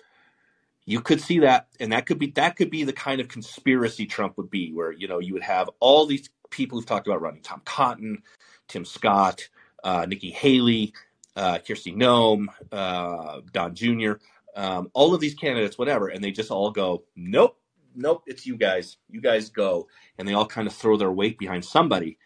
[0.87, 4.07] you could see that, and that could be that could be the kind of conspiracy
[4.07, 7.21] Trump would be, where you know you would have all these people who've talked about
[7.21, 8.23] running, Tom Cotton,
[8.69, 9.49] Tim Scott,
[9.85, 10.95] uh, Nikki Haley,
[11.37, 14.12] uh, Kristi Noem, uh, Don Jr.,
[14.57, 17.59] um, all of these candidates, whatever, and they just all go, nope,
[17.95, 18.97] nope, it's you guys.
[19.11, 19.89] You guys go.
[20.19, 22.19] And they all kind of throw their weight behind somebody.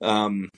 [0.00, 0.50] Um,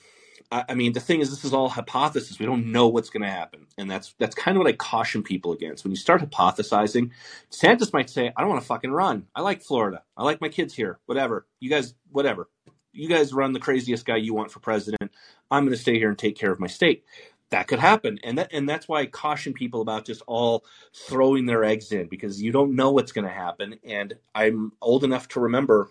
[0.51, 2.39] I, I mean, the thing is, this is all hypothesis.
[2.39, 5.23] We don't know what's going to happen, and that's that's kind of what I caution
[5.23, 5.83] people against.
[5.83, 7.11] When you start hypothesizing,
[7.49, 9.27] Santos might say, "I don't want to fucking run.
[9.35, 10.03] I like Florida.
[10.17, 10.99] I like my kids here.
[11.05, 11.47] Whatever.
[11.59, 12.49] You guys, whatever
[12.93, 15.11] you guys run the craziest guy you want for president.
[15.49, 17.03] I'm going to stay here and take care of my state.
[17.49, 20.63] That could happen, and that and that's why I caution people about just all
[20.95, 23.75] throwing their eggs in because you don't know what's going to happen.
[23.83, 25.89] And I'm old enough to remember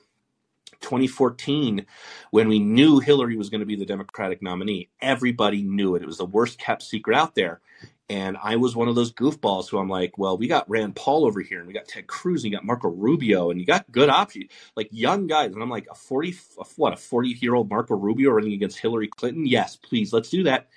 [0.80, 1.86] 2014
[2.30, 4.90] when we knew Hillary was going to be the Democratic nominee.
[5.00, 6.02] Everybody knew it.
[6.02, 7.60] It was the worst kept secret out there.
[8.08, 11.24] And I was one of those goofballs who I'm like, well, we got Rand Paul
[11.24, 13.90] over here, and we got Ted Cruz, and you got Marco Rubio, and you got
[13.92, 15.52] good options, like young guys.
[15.52, 16.34] And I'm like, a 40,
[16.74, 19.46] what, a 40 year old Marco Rubio running against Hillary Clinton?
[19.46, 20.70] Yes, please, let's do that.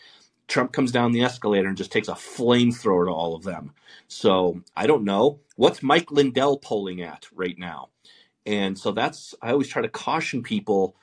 [0.47, 3.73] Trump comes down the escalator and just takes a flamethrower to all of them.
[4.07, 5.39] So I don't know.
[5.55, 7.89] What's Mike Lindell polling at right now?
[8.45, 10.95] And so that's, I always try to caution people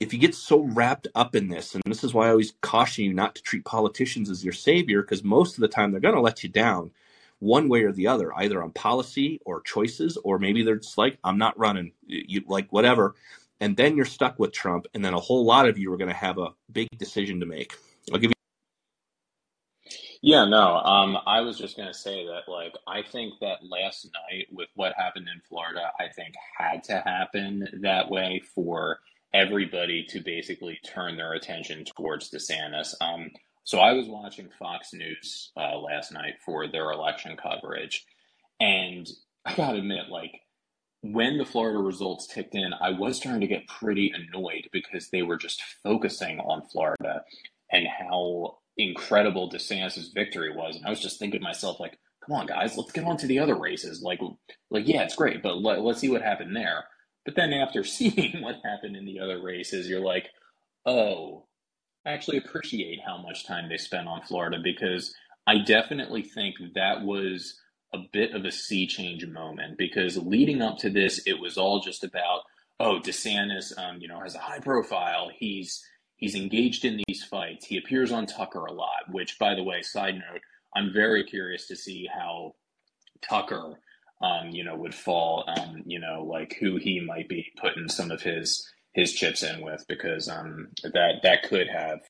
[0.00, 3.04] if you get so wrapped up in this, and this is why I always caution
[3.04, 6.16] you not to treat politicians as your savior, because most of the time they're going
[6.16, 6.90] to let you down
[7.38, 11.18] one way or the other, either on policy or choices, or maybe they're just like,
[11.22, 13.14] I'm not running, you like whatever.
[13.60, 16.10] And then you're stuck with Trump, and then a whole lot of you are going
[16.10, 17.74] to have a big decision to make.
[18.12, 18.41] I'll give you.
[20.22, 20.76] Yeah, no.
[20.76, 24.94] Um, I was just gonna say that, like, I think that last night with what
[24.96, 29.00] happened in Florida, I think had to happen that way for
[29.34, 32.94] everybody to basically turn their attention towards DeSantis.
[33.00, 33.30] Um,
[33.64, 38.06] so I was watching Fox News uh, last night for their election coverage,
[38.60, 39.08] and
[39.44, 40.40] I gotta admit, like
[41.02, 45.22] when the Florida results ticked in, I was starting to get pretty annoyed because they
[45.22, 47.24] were just focusing on Florida
[47.72, 52.36] and how incredible DeSantis' victory was, and I was just thinking to myself, like, come
[52.36, 54.02] on, guys, let's get on to the other races.
[54.02, 54.20] Like,
[54.70, 56.84] like yeah, it's great, but let, let's see what happened there.
[57.24, 60.28] But then after seeing what happened in the other races, you're like,
[60.86, 61.46] oh,
[62.06, 65.14] I actually appreciate how much time they spent on Florida because
[65.46, 67.60] I definitely think that was
[67.94, 71.80] a bit of a sea change moment because leading up to this, it was all
[71.80, 72.40] just about,
[72.80, 75.30] oh, DeSantis, um, you know, has a high profile.
[75.36, 75.84] He's
[76.22, 77.66] he's engaged in these fights.
[77.66, 80.40] He appears on Tucker a lot, which, by the way, side note,
[80.74, 82.54] I'm very curious to see how
[83.28, 83.78] Tucker
[84.22, 88.10] um, you know, would fall, um, you know, like who he might be putting some
[88.10, 92.00] of his his chips in with, because um, that that could have,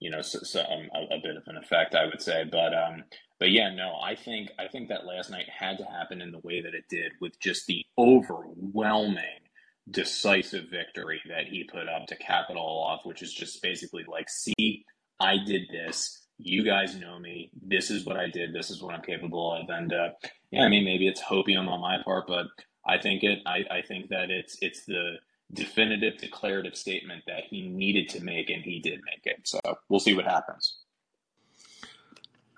[0.00, 2.44] you know, so, so, um, a, a, bit of an effect, I would say.
[2.50, 3.04] But um,
[3.38, 6.40] but yeah, no, I think I think that last night had to happen in the
[6.40, 9.43] way that it did, with just the overwhelming,
[9.90, 14.04] decisive victory that he put up to cap it all off, which is just basically
[14.08, 14.84] like, see,
[15.20, 17.50] I did this you guys know me.
[17.62, 18.52] This is what I did.
[18.52, 19.68] This is what I'm capable of.
[19.68, 20.08] And uh,
[20.50, 22.46] yeah, I mean, maybe it's hopium on my part, but
[22.86, 23.40] I think it.
[23.46, 25.16] I, I think that it's it's the
[25.52, 29.40] definitive, declarative statement that he needed to make, and he did make it.
[29.44, 30.78] So we'll see what happens.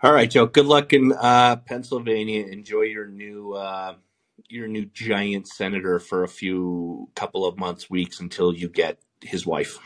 [0.02, 0.46] All right, Joe.
[0.46, 2.46] Good luck in uh, Pennsylvania.
[2.46, 3.94] Enjoy your new uh,
[4.48, 9.46] your new giant senator for a few couple of months, weeks until you get his
[9.46, 9.78] wife.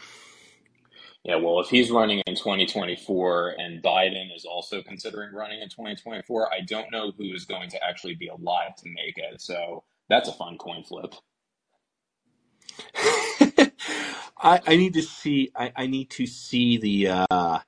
[1.23, 6.53] Yeah, well, if he's running in 2024 and Biden is also considering running in 2024,
[6.53, 9.41] I don't know who is going to actually be alive to make it.
[9.41, 11.15] So that's a fun coin flip.
[14.43, 15.51] I, I need to see.
[15.55, 17.59] I, I need to see the uh,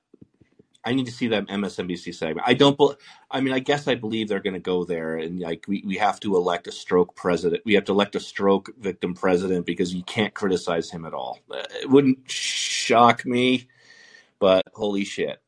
[0.85, 2.47] I need to see that MSNBC segment.
[2.49, 2.79] I don't.
[2.79, 2.97] bel
[3.31, 5.97] I mean, I guess I believe they're going to go there, and like we, we
[5.99, 7.63] have to elect a stroke president.
[7.67, 11.41] We have to elect a stroke victim president because you can't criticize him at all.
[11.51, 13.69] Uh, It wouldn't shock me,
[14.41, 15.43] but holy shit,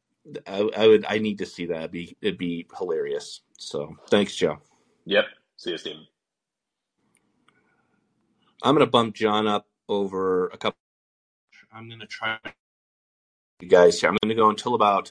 [0.47, 1.07] I, I would.
[1.09, 1.79] I need to see that.
[1.79, 3.43] It'd be it'd be hilarious.
[3.59, 4.59] So thanks, Joe.
[5.07, 5.27] Yep.
[5.59, 5.97] See you, Steve.
[8.63, 10.79] I'm going to bump John up over a couple.
[11.73, 12.39] I'm going to try
[13.61, 14.03] you guys.
[14.03, 15.11] I'm going to go until about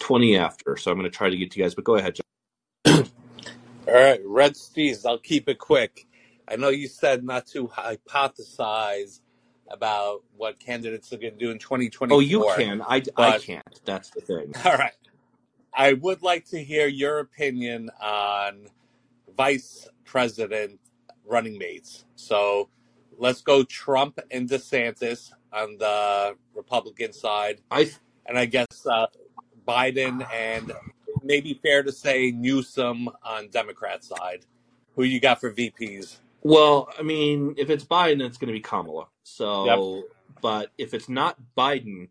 [0.00, 0.76] 20 after.
[0.76, 1.74] So I'm going to try to get to you guys.
[1.74, 3.04] But go ahead, John.
[3.88, 6.06] All right, Red Steves, I'll keep it quick.
[6.48, 9.20] I know you said not to hypothesize
[9.70, 11.58] about what candidates are going to do in
[12.10, 12.82] Oh, you 2024, can.
[12.82, 13.80] I I but can't.
[13.84, 14.54] That's the thing.
[14.64, 14.92] all right,
[15.74, 18.68] I would like to hear your opinion on
[19.36, 20.80] vice president
[21.24, 22.04] running mates.
[22.16, 22.68] So
[23.18, 27.90] let's go Trump and DeSantis on the Republican side, I
[28.26, 29.06] and I guess uh,
[29.66, 30.72] Biden and
[31.22, 34.46] maybe fair to say Newsom on Democrat side.
[34.96, 36.18] Who you got for VPs?
[36.44, 39.00] well, I mean, if it's Biden, it's going to be Kamala.
[39.00, 39.08] Yep.
[39.24, 40.02] So,
[40.40, 42.08] but if it's not Biden,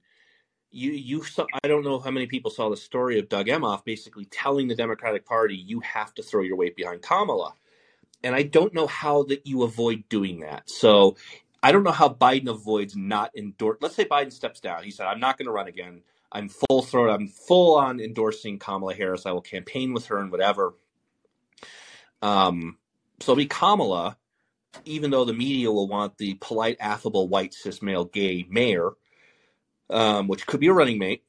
[0.72, 3.86] you you saw, I don't know how many people saw the story of Doug Emhoff
[3.86, 7.54] basically telling the Democratic Party you have to throw your weight behind Kamala.
[8.24, 10.70] And I don't know how that you avoid doing that.
[10.70, 11.18] So
[11.64, 13.78] I don't know how Biden avoids not endorse.
[13.82, 14.84] Let's say Biden steps down.
[14.84, 16.01] He said, "I'm not going to run again.
[16.32, 17.09] I'm full throat.
[17.09, 19.26] I'm full on endorsing Kamala Harris.
[19.26, 20.76] I will campaign with her and whatever."
[22.22, 22.78] Um,
[23.20, 24.18] so it'll be Kamala,
[24.86, 28.91] even though the media will want the polite, affable, white, cis male, gay mayor,
[29.89, 31.24] um, which could be a running mate.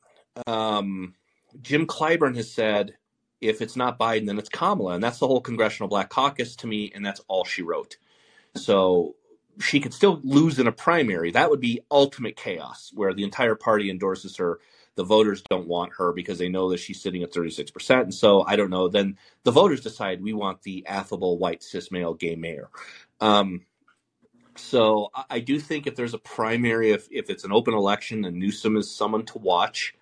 [0.46, 1.14] Um,
[1.62, 2.96] Jim Clyburn has said,
[3.40, 4.94] if it's not Biden, then it's Kamala.
[4.94, 7.96] And that's the whole Congressional Black Caucus to me, and that's all she wrote.
[8.56, 9.16] So
[9.60, 11.30] she could still lose in a primary.
[11.32, 14.60] That would be ultimate chaos, where the entire party endorses her.
[14.96, 18.02] The voters don't want her because they know that she's sitting at 36%.
[18.02, 18.88] And so I don't know.
[18.88, 22.70] Then the voters decide we want the affable, white, cis male, gay mayor.
[23.20, 23.62] Um,
[24.56, 28.36] so I do think if there's a primary, if, if it's an open election, and
[28.38, 29.94] Newsom is someone to watch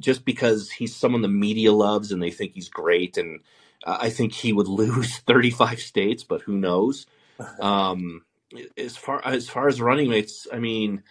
[0.00, 3.18] just because he's someone the media loves and they think he's great.
[3.18, 3.40] And
[3.84, 7.06] uh, I think he would lose 35 states, but who knows?
[7.60, 8.22] Um,
[8.76, 11.02] as far as far as running mates, I mean,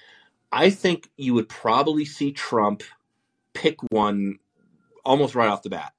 [0.51, 2.83] I think you would probably see Trump
[3.53, 4.39] pick one
[5.05, 5.93] almost right off the bat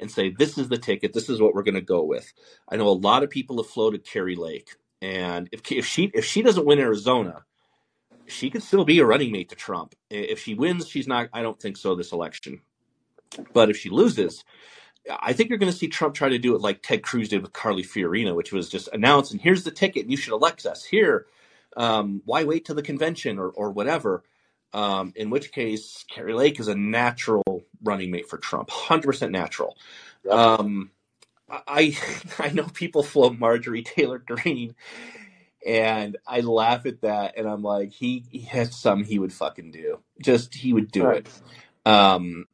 [0.00, 1.12] and say, "This is the ticket.
[1.12, 2.32] This is what we're going to go with."
[2.68, 6.24] I know a lot of people have floated Kari Lake, and if if she if
[6.24, 7.44] she doesn't win Arizona,
[8.26, 9.94] she could still be a running mate to Trump.
[10.10, 11.28] If she wins, she's not.
[11.32, 12.60] I don't think so this election.
[13.52, 14.44] But if she loses,
[15.10, 17.42] I think you're going to see Trump try to do it like Ted Cruz did
[17.42, 20.66] with Carly Fiorina, which was just announce and here's the ticket, and you should elect
[20.66, 21.26] us here.
[21.76, 24.24] Um, why wait till the convention or or whatever?
[24.72, 27.44] Um, in which case, Kari Lake is a natural
[27.82, 29.76] running mate for Trump, hundred percent natural.
[30.30, 30.90] Um,
[31.50, 31.96] I
[32.38, 34.74] I know people float Marjorie Taylor Greene,
[35.66, 39.72] and I laugh at that, and I'm like, he, he has some he would fucking
[39.72, 40.00] do.
[40.22, 41.12] Just he would do Right.
[41.12, 41.28] it.
[41.86, 42.46] Um,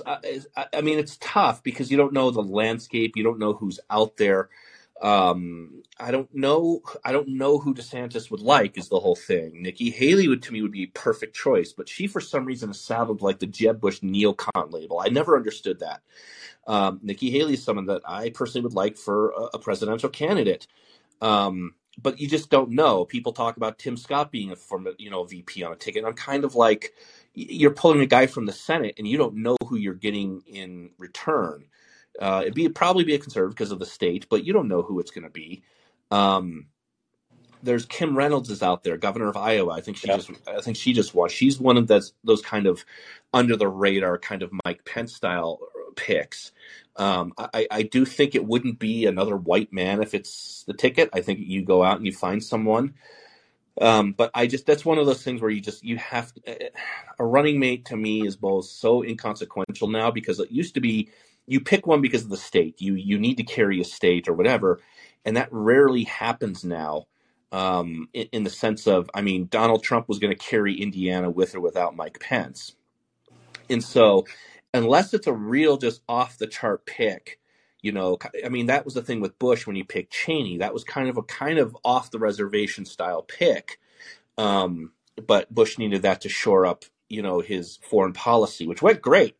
[0.00, 3.80] s- I, mean, it's tough because you don't know the landscape, you don't know who's
[3.90, 4.48] out there.
[5.00, 6.82] Um, I don't know.
[7.04, 8.78] I don't know who DeSantis would like.
[8.78, 9.60] Is the whole thing.
[9.60, 12.70] Nikki Haley would to me would be a perfect choice, but she for some reason
[12.70, 15.00] is saddled like the Jeb Bush neocon label.
[15.00, 16.02] I never understood that.
[16.68, 20.68] Um, Nikki Haley is someone that I personally would like for a, a presidential candidate.
[21.20, 23.04] Um, but you just don't know.
[23.04, 26.04] People talk about Tim Scott being a form, you know, VP on a ticket.
[26.04, 26.94] I'm kind of like,
[27.34, 30.90] you're pulling a guy from the Senate, and you don't know who you're getting in
[30.98, 31.64] return.
[32.20, 34.82] Uh, it'd be probably be a conservative because of the state, but you don't know
[34.82, 35.62] who it's going to be.
[36.10, 36.66] Um,
[37.62, 39.72] there's Kim Reynolds is out there, governor of Iowa.
[39.72, 41.28] I think she just, I think she just won.
[41.30, 42.84] She's one of those those kind of
[43.32, 45.60] under the radar, kind of Mike Pence style
[45.96, 46.52] picks.
[46.96, 51.08] Um, I, I do think it wouldn't be another white man if it's the ticket.
[51.12, 52.94] I think you go out and you find someone.
[53.80, 56.32] Um, but I just that's one of those things where you just you have
[57.18, 61.10] a running mate to me is both so inconsequential now because it used to be
[61.46, 64.34] you pick one because of the state you you need to carry a state or
[64.34, 64.80] whatever,
[65.24, 67.06] and that rarely happens now.
[67.52, 71.30] Um, in, in the sense of, I mean, Donald Trump was going to carry Indiana
[71.30, 72.74] with or without Mike Pence,
[73.70, 74.26] and so
[74.74, 77.40] unless it's a real just off the chart pick,
[77.82, 80.58] you know, I mean, that was the thing with Bush when he picked Cheney.
[80.58, 83.78] That was kind of a kind of off the reservation style pick.
[84.38, 84.92] Um,
[85.26, 89.36] but Bush needed that to shore up, you know, his foreign policy, which went great.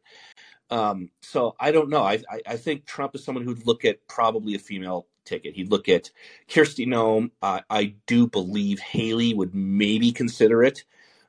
[0.70, 2.02] Um, so I don't know.
[2.02, 5.54] I, I, I think Trump is someone who'd look at probably a female ticket.
[5.54, 6.10] He'd look at
[6.48, 7.30] Kristi Noem.
[7.40, 10.84] Uh, I do believe Haley would maybe consider it.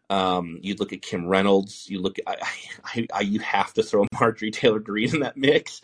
[0.09, 1.89] Um, you'd look at Kim Reynolds.
[1.89, 2.47] You look at I,
[2.83, 5.81] I, I, you have to throw Marjorie Taylor Greene in that mix,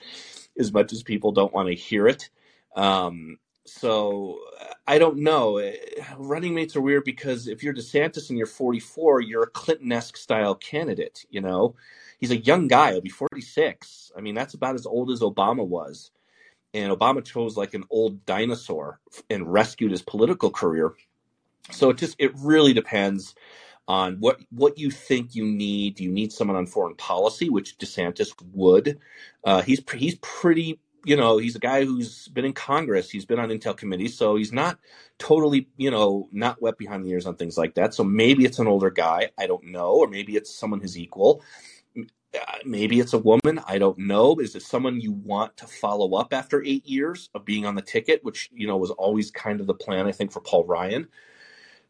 [0.60, 2.30] as much as people don't want to hear it.
[2.76, 4.40] Um, so
[4.88, 5.62] I don't know.
[6.18, 10.56] Running mates are weird because if you're DeSantis and you're 44, you're a Clinton-esque style
[10.56, 11.26] candidate.
[11.30, 11.76] You know,
[12.20, 12.92] he's a young guy.
[12.92, 14.12] He'll be 46.
[14.18, 16.12] I mean, that's about as old as Obama was,
[16.74, 19.00] and Obama chose like an old dinosaur
[19.30, 20.94] and rescued his political career.
[21.72, 23.36] So it just it really depends
[23.90, 25.96] on what what you think you need.
[25.96, 29.00] Do you need someone on foreign policy, which DeSantis would?
[29.44, 33.10] Uh, he's he's pretty you know, he's a guy who's been in Congress.
[33.10, 34.78] He's been on intel committees, so he's not
[35.18, 37.94] totally, you know, not wet behind the ears on things like that.
[37.94, 39.30] So maybe it's an older guy.
[39.38, 41.42] I don't know, or maybe it's someone his equal.
[41.98, 43.62] Uh, maybe it's a woman.
[43.66, 44.36] I don't know.
[44.40, 47.82] Is it someone you want to follow up after eight years of being on the
[47.82, 51.08] ticket, which you know was always kind of the plan, I think, for Paul Ryan.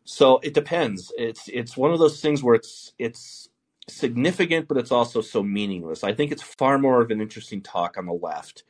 [0.09, 1.13] So it depends.
[1.19, 3.47] It's it's one of those things where it's it's
[3.87, 6.03] significant, but it's also so meaningless.
[6.03, 8.63] I think it's far more of an interesting talk on the left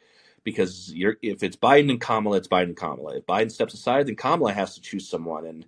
[0.44, 3.20] because if it's Biden and Kamala, it's Biden and Kamala.
[3.20, 5.66] If Biden steps aside, then Kamala has to choose someone, and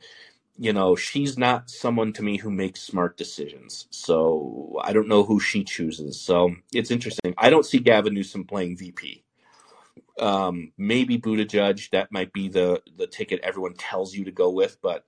[0.57, 3.88] you know she's not someone to me who makes smart decisions.
[3.91, 6.19] So I don't know who she chooses.
[6.19, 7.34] So it's interesting.
[7.38, 9.24] I don't see Gavin Newsom playing VP.
[10.19, 11.91] Um, maybe Buttigieg.
[11.91, 15.05] That might be the the ticket everyone tells you to go with, but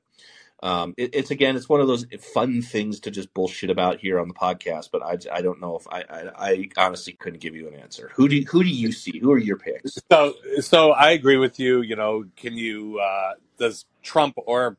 [0.64, 4.18] um, it, it's again, it's one of those fun things to just bullshit about here
[4.18, 4.90] on the podcast.
[4.94, 8.12] But I, I don't know if I, I, I honestly couldn't give you an answer.
[8.16, 9.20] Who do you, who do you see?
[9.20, 10.00] Who are your picks?
[10.10, 11.82] So, so I agree with you.
[11.82, 14.78] You know, can you uh, does Trump or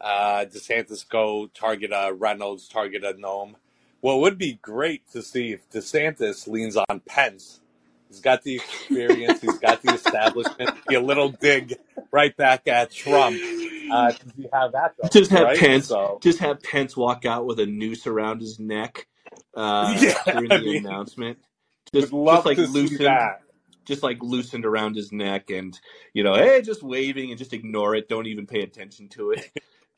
[0.00, 3.56] uh, DeSantis go target a Reynolds, target a Noem?
[4.00, 7.60] Well, it would be great to see if DeSantis leans on Pence.
[8.08, 9.40] He's got the experience.
[9.42, 10.70] he's got the establishment.
[10.88, 11.74] Be a little dig
[12.12, 13.42] right back at Trump.
[13.90, 15.54] Uh, you have that though, just have right?
[15.54, 19.06] Pence, So just have Pence walk out with a noose around his neck
[19.56, 21.38] uh, yeah, during I the mean, announcement.
[21.94, 23.30] Just, just like loosened,
[23.86, 25.78] just like loosened around his neck, and
[26.14, 28.08] you know, hey, just waving and just ignore it.
[28.08, 29.50] Don't even pay attention to it.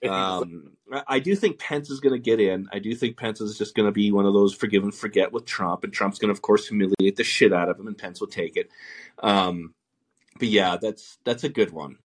[0.08, 2.68] Um, I I do think Pence is going to get in.
[2.72, 5.32] I do think Pence is just going to be one of those forgive and forget
[5.32, 7.96] with Trump, and Trump's going to, of course, humiliate the shit out of him, and
[7.96, 8.70] Pence will take it.
[9.18, 9.74] Um,
[10.38, 11.98] but yeah, that's that's a good one.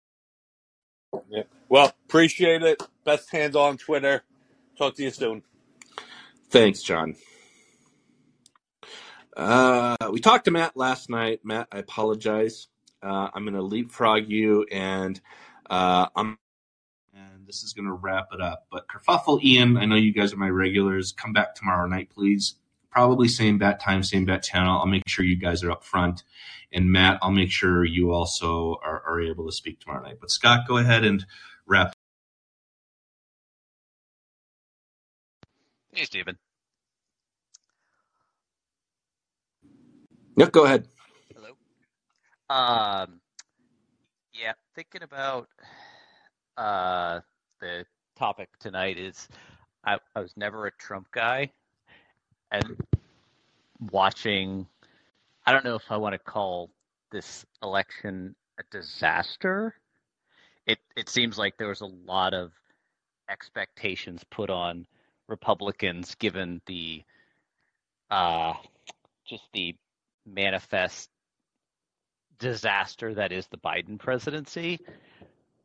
[1.29, 1.43] Yeah.
[1.69, 2.81] Well, appreciate it.
[3.03, 4.23] Best hands on Twitter.
[4.77, 5.43] Talk to you soon.
[6.49, 7.15] Thanks, John.
[9.35, 11.41] Uh, we talked to Matt last night.
[11.43, 12.67] Matt, I apologize.
[13.01, 15.19] Uh, I'm going to leapfrog you, and
[15.69, 16.37] uh, I'm
[17.45, 18.65] and this is going to wrap it up.
[18.71, 21.11] But Kerfuffle, Ian, I know you guys are my regulars.
[21.11, 22.55] Come back tomorrow night, please.
[22.89, 24.79] Probably same bat time, same bat channel.
[24.79, 26.23] I'll make sure you guys are up front.
[26.71, 30.17] And Matt, I'll make sure you also are, are able to speak tomorrow night.
[30.19, 31.23] But Scott, go ahead and
[31.67, 31.93] wrap.
[35.93, 36.37] Hey, Stephen.
[40.37, 40.87] Yep, go ahead.
[41.33, 41.51] Hello.
[42.49, 43.21] Um,
[44.33, 45.47] yeah, thinking about
[46.57, 47.19] uh
[47.59, 47.85] the
[48.17, 49.27] topic tonight is
[49.83, 51.51] I, I was never a Trump guy,
[52.51, 52.77] and
[53.91, 54.67] watching.
[55.45, 56.71] I don't know if I want to call
[57.11, 59.75] this election a disaster.
[60.65, 62.51] It it seems like there was a lot of
[63.29, 64.87] expectations put on
[65.27, 67.03] Republicans given the
[68.11, 68.53] uh
[69.27, 69.75] just the
[70.25, 71.09] manifest
[72.39, 74.79] disaster that is the Biden presidency.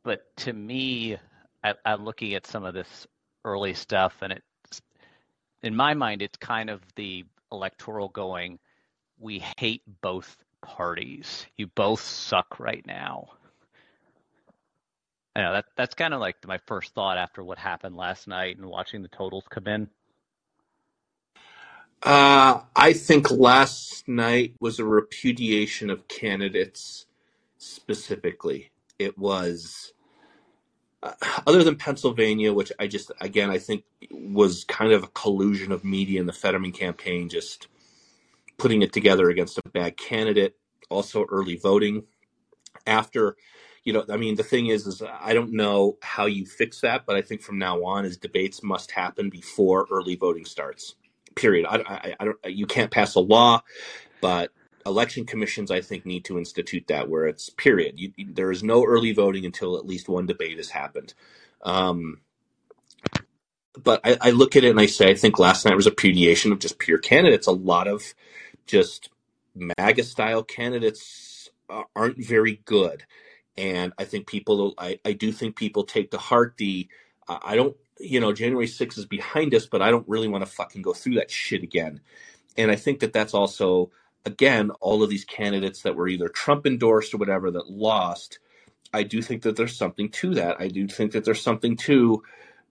[0.02, 1.18] But to me,
[1.64, 3.06] I, I'm looking at some of this
[3.44, 4.82] early stuff, and it's
[5.62, 8.58] in my mind, it's kind of the electoral going.
[9.18, 11.46] We hate both parties.
[11.56, 13.28] You both suck right now.
[15.36, 18.56] I know that that's kind of like my first thought after what happened last night
[18.58, 19.88] and watching the totals come in.
[22.02, 27.06] Uh, I think last night was a repudiation of candidates
[27.58, 28.70] specifically.
[28.98, 29.92] It was,
[31.46, 35.84] other than Pennsylvania, which I just, again, I think was kind of a collusion of
[35.84, 37.68] media and the Fetterman campaign just
[38.58, 40.56] putting it together against a bad candidate.
[40.88, 42.04] Also, early voting.
[42.86, 43.36] After,
[43.84, 47.06] you know, I mean, the thing is, is I don't know how you fix that,
[47.06, 50.94] but I think from now on, is debates must happen before early voting starts.
[51.36, 51.66] Period.
[51.68, 52.38] I, I, I don't.
[52.44, 53.62] You can't pass a law,
[54.20, 54.50] but
[54.90, 57.98] election commissions, I think, need to institute that where it's period.
[57.98, 61.14] You, there is no early voting until at least one debate has happened.
[61.62, 62.20] Um,
[63.82, 65.90] but I, I look at it and I say, I think last night was a
[65.90, 67.46] repudiation of just pure candidates.
[67.46, 68.14] A lot of
[68.66, 69.08] just
[69.54, 71.50] MAGA style candidates
[71.94, 73.04] aren't very good.
[73.56, 76.88] And I think people, I, I do think people take to heart the,
[77.28, 80.50] I don't, you know, January 6th is behind us, but I don't really want to
[80.50, 82.00] fucking go through that shit again.
[82.56, 83.90] And I think that that's also,
[84.26, 88.38] again, all of these candidates that were either Trump endorsed or whatever that lost.
[88.94, 90.60] I do think that there's something to that.
[90.60, 92.22] I do think that there's something to,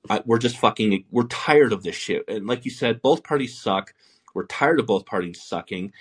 [0.10, 2.26] I, we're just fucking, we're tired of this shit.
[2.30, 3.94] And like you said, both parties suck.
[4.36, 5.94] We're tired of both parties sucking.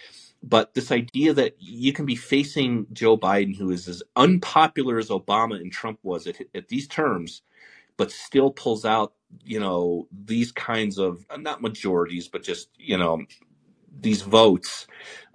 [0.43, 5.09] But this idea that you can be facing Joe Biden, who is as unpopular as
[5.11, 7.43] Obama and Trump was at, at these terms,
[7.99, 13.25] but still pulls out, you know, these kinds of not majorities, but just you know,
[14.01, 14.87] these votes.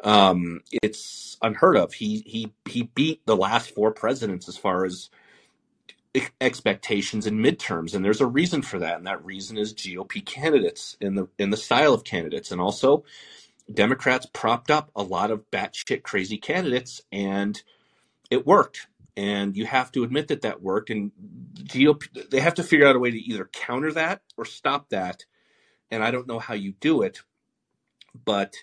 [0.04, 1.93] Um, it's unheard of.
[1.93, 5.10] He he he beat the last four presidents as far as
[6.39, 10.97] expectations in midterms, and there's a reason for that, and that reason is GOP candidates
[11.01, 13.04] in the in the style of candidates, and also
[13.72, 17.62] Democrats propped up a lot of batshit crazy candidates, and
[18.30, 18.88] it worked.
[19.16, 20.89] And you have to admit that that worked.
[20.89, 21.12] And
[21.56, 25.26] GOP, they have to figure out a way to either counter that or stop that.
[25.91, 27.22] And I don't know how you do it,
[28.26, 28.55] but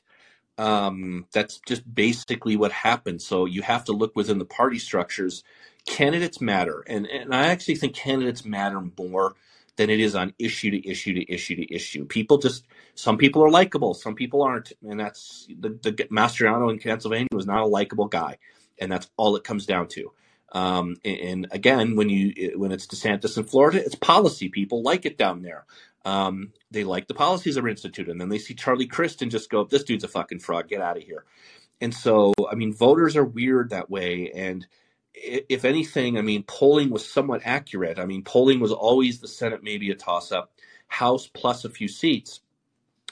[0.58, 3.22] um, that's just basically what happened.
[3.22, 5.42] So you have to look within the party structures.
[5.86, 9.34] Candidates matter, and and I actually think candidates matter more
[9.76, 12.04] than it is on issue to issue to issue to issue.
[12.04, 16.78] People just some people are likable, some people aren't, and that's the, the Mastriano in
[16.78, 18.36] Pennsylvania was not a likable guy,
[18.78, 20.12] and that's all it comes down to.
[20.52, 24.48] Um, and, and, again, when you when it's DeSantis in Florida, it's policy.
[24.48, 25.64] People like it down there.
[26.04, 29.30] Um, they like the policies that are instituted, and then they see Charlie Crist and
[29.30, 30.68] just go, "This dude's a fucking fraud.
[30.68, 31.24] Get out of here."
[31.80, 34.66] And so, I mean, voters are weird that way, and
[35.14, 37.98] if anything, I mean, polling was somewhat accurate.
[37.98, 40.52] I mean, polling was always the Senate, maybe a toss up,
[40.88, 42.40] House plus a few seats.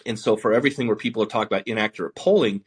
[0.06, 2.64] And so, for everything where people are talking about inaccurate polling,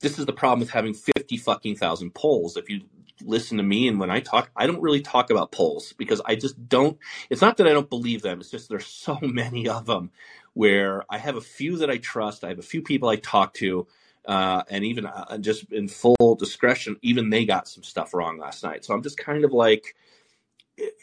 [0.00, 2.56] this is the problem with having 50 fucking thousand polls.
[2.56, 2.82] If you
[3.26, 6.36] listen to me and when I talk, I don't really talk about polls because I
[6.36, 6.98] just don't.
[7.30, 10.10] It's not that I don't believe them, it's just there's so many of them
[10.54, 13.54] where I have a few that I trust, I have a few people I talk
[13.54, 13.86] to
[14.26, 18.62] uh, and even uh, just in full discretion, even they got some stuff wrong last
[18.62, 18.84] night.
[18.84, 19.96] So I'm just kind of like,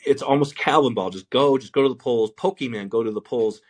[0.05, 1.09] it's almost Calvin ball.
[1.09, 2.31] Just go, just go to the polls.
[2.37, 3.61] Pokemon, go to the polls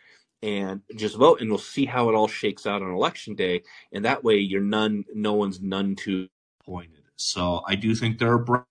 [0.42, 3.62] and just vote, and we'll see how it all shakes out on election day.
[3.92, 6.28] And that way, you're none, no one's none too
[6.64, 6.99] pointed.
[7.20, 8.38] So I do think there are.
[8.38, 8.64] Bright-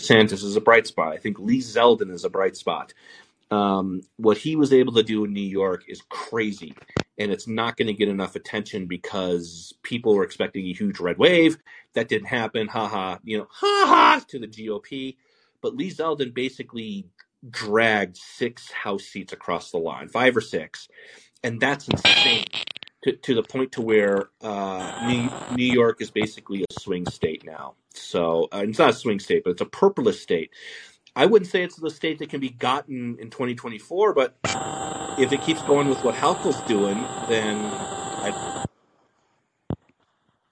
[0.00, 1.12] Santos is a bright spot.
[1.14, 2.94] I think Lee Zeldin is a bright spot.
[3.50, 6.74] Um, what he was able to do in New York is crazy
[7.18, 11.18] and it's not going to get enough attention because people were expecting a huge red
[11.18, 11.58] wave.
[11.94, 12.68] That didn't happen.
[12.68, 15.16] Ha ha, you know, ha ha to the GOP.
[15.62, 17.08] But Lee Zeldin basically
[17.50, 20.88] dragged six House seats across the line, five or six,
[21.44, 22.44] and that's insane.
[23.04, 27.44] To, to the point to where uh, New, New York is basically a swing state
[27.46, 27.74] now.
[27.94, 30.50] So uh, it's not a swing state, but it's a purplist state.
[31.16, 34.36] I wouldn't say it's the state that can be gotten in 2024, but
[35.18, 36.96] if it keeps going with what Hochul's doing,
[37.28, 37.56] then
[38.22, 38.64] I,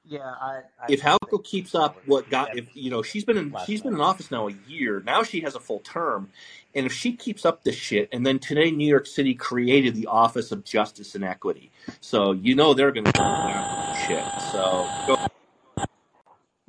[0.05, 3.55] yeah, I, I if Hochul keeps up what got if you know she's been in
[3.67, 6.31] she's been in office now a year now she has a full term,
[6.79, 10.07] and if she keeps up this shit, and then today New York City created the
[10.07, 11.71] Office of Justice and Equity,
[12.01, 14.25] so you know they're going to go down shit.
[14.53, 15.85] So go.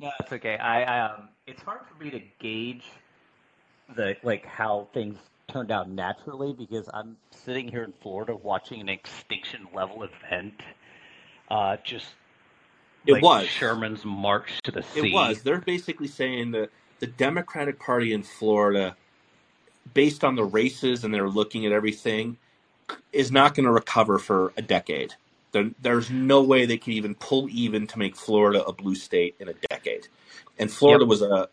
[0.00, 0.56] No, it's okay.
[0.56, 2.84] I, I um, it's hard for me to gauge
[3.94, 5.16] the like how things
[5.48, 10.54] turned out naturally because I'm sitting here in Florida watching an extinction level event.
[11.48, 12.06] Uh, just
[13.06, 15.10] it like was Sherman's march to the sea.
[15.10, 15.42] It was.
[15.42, 18.96] They're basically saying that the Democratic Party in Florida,
[19.94, 22.36] based on the races and they're looking at everything,
[23.12, 25.14] is not going to recover for a decade.
[25.52, 29.34] There, there's no way they can even pull even to make Florida a blue state
[29.40, 30.08] in a decade.
[30.58, 31.08] And Florida yep.
[31.08, 31.48] was a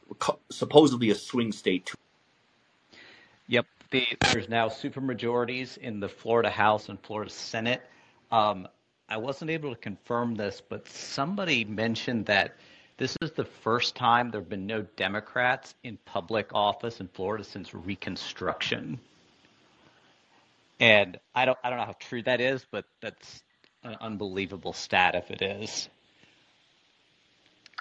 [0.50, 1.92] supposedly a swing state
[3.48, 3.66] Yep.
[3.92, 7.82] The, there's now supermajorities in the Florida House and Florida Senate.
[8.32, 8.68] Um,
[9.08, 12.58] I wasn't able to confirm this, but somebody mentioned that
[12.98, 17.44] this is the first time there have been no Democrats in public office in Florida
[17.44, 19.00] since Reconstruction.
[20.80, 23.44] And I don't, I don't know how true that is, but that's
[23.84, 25.90] an unbelievable stat if it is.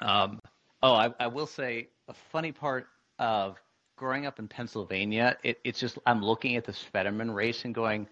[0.02, 0.40] Um,
[0.82, 2.86] oh, I, I will say a funny part
[3.18, 3.58] of
[3.96, 8.06] growing up in Pennsylvania, it, it's just I'm looking at this Fetterman race and going,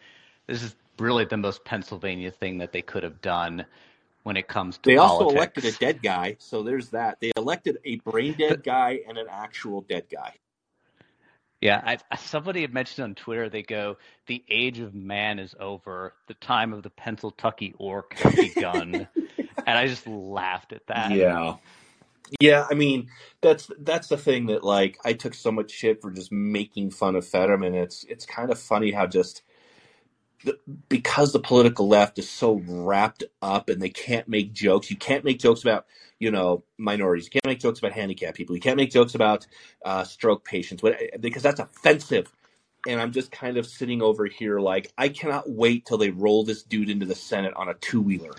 [0.46, 3.66] this is really the most Pennsylvania thing that they could have done
[4.24, 5.22] when it comes to they politics.
[5.22, 7.20] also elected a dead guy so there's that.
[7.20, 10.34] They elected a brain dead guy and an actual dead guy.
[11.60, 11.80] Yeah
[12.10, 13.96] I, somebody had mentioned on twitter they go
[14.26, 16.14] the age of man is over.
[16.26, 19.06] The time of the pennsyltucky orc has begun.
[19.66, 21.12] And i just laughed at that.
[21.12, 21.56] Yeah.
[22.40, 23.08] Yeah, I mean
[23.40, 27.16] that's that's the thing that like I took so much shit for just making fun
[27.16, 27.74] of Fetterman.
[27.74, 29.42] It's it's kind of funny how just
[30.44, 30.58] the,
[30.88, 34.90] because the political left is so wrapped up and they can't make jokes.
[34.90, 35.86] You can't make jokes about
[36.18, 37.26] you know minorities.
[37.26, 38.54] You can't make jokes about handicapped people.
[38.54, 39.46] You can't make jokes about
[39.84, 40.82] uh, stroke patients
[41.20, 42.30] because that's offensive.
[42.86, 46.44] And I'm just kind of sitting over here like I cannot wait till they roll
[46.44, 48.34] this dude into the Senate on a two wheeler.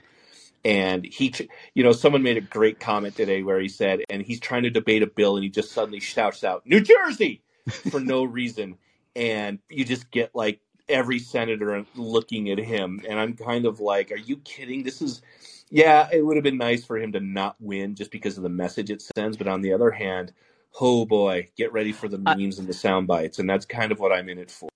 [0.63, 1.33] And he,
[1.75, 4.71] you know, someone made a great comment today where he said, and he's trying to
[4.71, 7.43] debate a bill, and he just suddenly shouts out "New Jersey"
[7.91, 8.77] for no reason,
[9.15, 10.59] and you just get like
[10.89, 14.83] every senator looking at him, and I'm kind of like, are you kidding?
[14.83, 15.21] This is,
[15.69, 18.49] yeah, it would have been nice for him to not win just because of the
[18.49, 20.33] message it sends, but on the other hand,
[20.79, 23.99] oh boy, get ready for the memes and the sound bites, and that's kind of
[23.99, 24.69] what I'm in it for.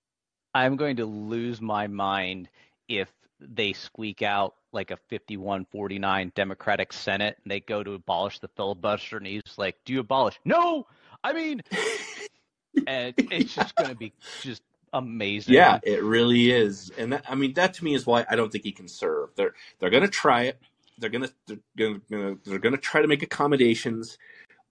[0.54, 2.50] I'm going to lose my mind
[2.88, 8.50] if they squeak out like a 51-49 Democratic Senate and they go to abolish the
[8.50, 10.88] filibuster and he's like, "Do you abolish?" No,
[11.24, 11.62] I mean,
[12.88, 14.62] and it's just going to be just
[14.94, 15.54] amazing.
[15.54, 18.52] Yeah, it really is, and that, I mean that to me is why I don't
[18.52, 19.30] think he can serve.
[19.36, 20.60] They're they're going to try it.
[20.98, 24.18] They're going to they're going to they're going to try to make accommodations.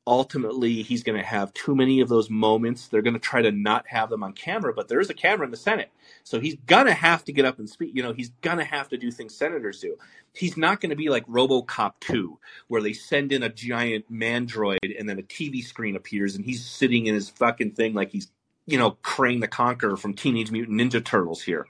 [0.06, 2.88] Ultimately, he's going to have too many of those moments.
[2.88, 5.44] They're going to try to not have them on camera, but there is a camera
[5.44, 5.90] in the Senate,
[6.24, 7.94] so he's going to have to get up and speak.
[7.94, 9.96] You know, he's going to have to do things senators do.
[10.32, 12.38] He's not going to be like RoboCop two,
[12.68, 16.64] where they send in a giant mandroid and then a TV screen appears and he's
[16.64, 18.30] sitting in his fucking thing like he's
[18.68, 21.66] you know, Krang the Conqueror from Teenage Mutant Ninja Turtles here.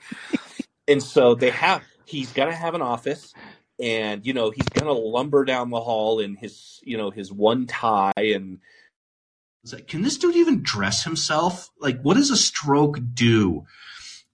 [0.89, 3.33] and so they have, he's got to have an office
[3.81, 7.33] and, you know, he's going to lumber down the hall in his, you know, his
[7.33, 8.59] one tie and.
[9.71, 11.69] Like, can this dude even dress himself?
[11.79, 13.65] Like, what does a stroke do?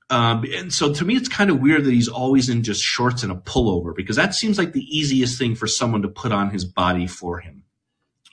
[0.08, 3.22] Um, and so to me, it's kind of weird that he's always in just shorts
[3.22, 6.50] and a pullover because that seems like the easiest thing for someone to put on
[6.50, 7.64] his body for him.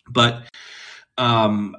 [0.08, 0.44] But
[1.18, 1.76] um,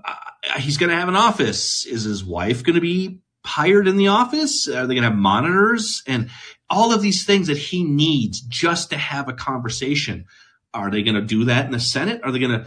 [0.59, 1.87] he's going to have an office.
[1.87, 4.69] Is his wife going to be hired in the office?
[4.69, 6.31] Are they going to have monitors and
[6.71, 10.27] all of these things that he needs just to have a conversation?
[10.75, 12.21] Are they going to do that in the Senate?
[12.25, 12.67] Are they going to?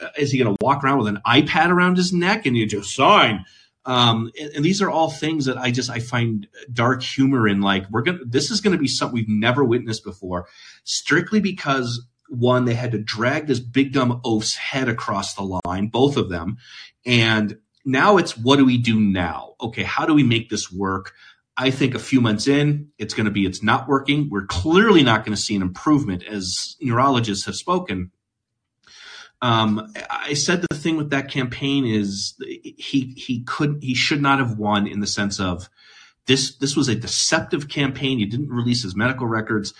[0.00, 2.66] Uh, is he going to walk around with an iPad around his neck and you
[2.66, 3.44] just sign?
[3.86, 7.60] Um, and, and, these are all things that I just I find dark humor in.
[7.60, 10.46] Like we're gonna, this is going to be something we've never witnessed before,
[10.84, 12.04] strictly because
[12.36, 16.28] one, they had to drag this big dumb oaf's head across the line, both of
[16.28, 16.58] them.
[17.06, 19.54] And now it's what do we do now?
[19.60, 21.12] Okay, how do we make this work?
[21.56, 24.28] I think a few months in, it's going to be it's not working.
[24.28, 28.10] We're clearly not going to see an improvement as neurologists have spoken.
[29.40, 34.38] Um, I said the thing with that campaign is he he couldn't he should not
[34.38, 35.68] have won in the sense of
[36.26, 38.18] this this was a deceptive campaign.
[38.18, 39.74] He didn't release his medical records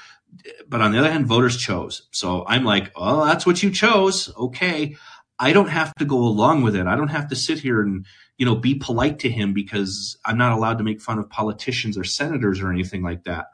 [0.69, 2.09] but on the other hand, voters chose.
[2.11, 4.33] So I'm like, oh, that's what you chose.
[4.37, 4.97] Okay.
[5.39, 6.87] I don't have to go along with it.
[6.87, 8.07] I don't have to sit here and,
[8.39, 11.99] you know, be polite to him because I'm not allowed to make fun of politicians
[11.99, 13.47] or senators or anything like that.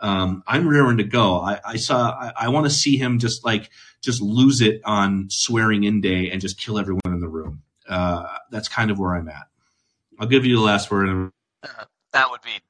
[0.00, 1.40] Um, I'm rearing to go.
[1.40, 3.70] I, I saw, I, I want to see him just like,
[4.00, 7.62] just lose it on swearing in day and just kill everyone in the room.
[7.88, 9.46] Uh, that's kind of where I'm at.
[10.18, 11.32] I'll give you the last word.
[11.62, 11.68] Uh,
[12.12, 12.60] that would be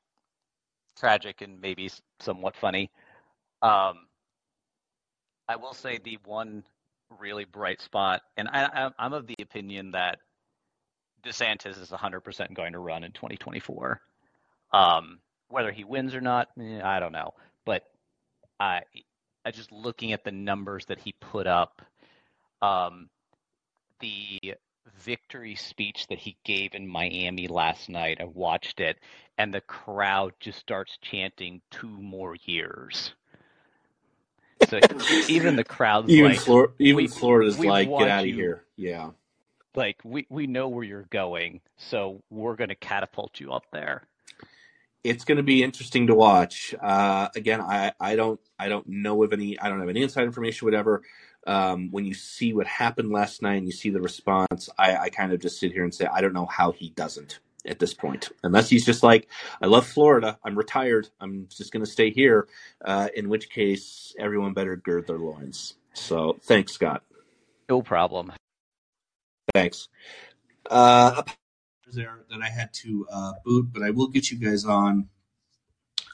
[0.99, 1.91] tragic and maybe
[2.21, 2.91] somewhat funny.
[3.63, 4.07] Um,
[5.49, 6.65] I will say the one
[7.19, 10.19] really bright spot, and I, am of the opinion that
[11.25, 14.01] DeSantis is 100% going to run in 2024.
[14.73, 15.19] Um,
[15.49, 17.33] whether he wins or not, eh, I don't know.
[17.65, 17.85] But
[18.61, 18.83] I,
[19.45, 21.83] I just looking at the numbers that he put up,
[22.61, 23.09] um,
[24.01, 24.55] the
[25.01, 28.99] victory speech that he gave in Miami last night, I watched it,
[29.39, 33.15] and the crowd just starts chanting two more years.
[34.69, 34.81] So
[35.29, 38.65] even the crowds, even like, Flor- even we, Florida's like, get out of here.
[38.77, 39.11] Yeah.
[39.75, 44.03] Like we we know where you're going, so we're going to catapult you up there.
[45.05, 46.75] It's going to be interesting to watch.
[46.81, 50.25] Uh, again, I, I don't I don't know of any I don't have any inside
[50.25, 51.03] information, whatever.
[51.47, 55.09] Um, when you see what happened last night and you see the response, I, I
[55.11, 57.95] kind of just sit here and say I don't know how he doesn't at this
[57.95, 59.29] point, unless he's just like,
[59.61, 60.39] I love Florida.
[60.45, 61.09] I'm retired.
[61.21, 62.49] I'm just going to stay here.
[62.85, 65.75] Uh, in which case, everyone better gird their loins.
[65.93, 67.03] So thanks, Scott.
[67.69, 68.33] No problem.
[69.55, 69.89] Thanks.
[70.71, 71.23] Uh,
[71.93, 75.09] there that I had to uh, boot, but I will get you guys on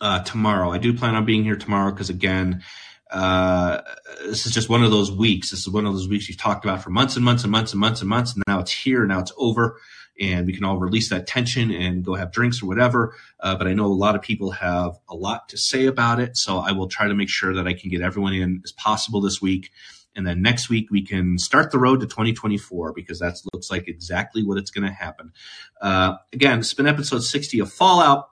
[0.01, 0.71] uh, tomorrow.
[0.71, 2.63] I do plan on being here tomorrow because again,
[3.11, 3.81] uh,
[4.25, 5.51] this is just one of those weeks.
[5.51, 7.73] This is one of those weeks we've talked about for months and months and months
[7.73, 9.07] and months and months, and now it's here.
[9.07, 9.79] Now it's over
[10.21, 13.17] and we can all release that tension and go have drinks or whatever.
[13.41, 16.37] Uh, but I know a lot of people have a lot to say about it.
[16.37, 19.21] So I will try to make sure that I can get everyone in as possible
[19.21, 19.71] this week.
[20.17, 23.89] And then next week we can start the road to 2024 because that looks like
[23.89, 25.33] exactly what it's going to happen.
[25.81, 28.29] Uh, again, it's been episode 60 of Fallout.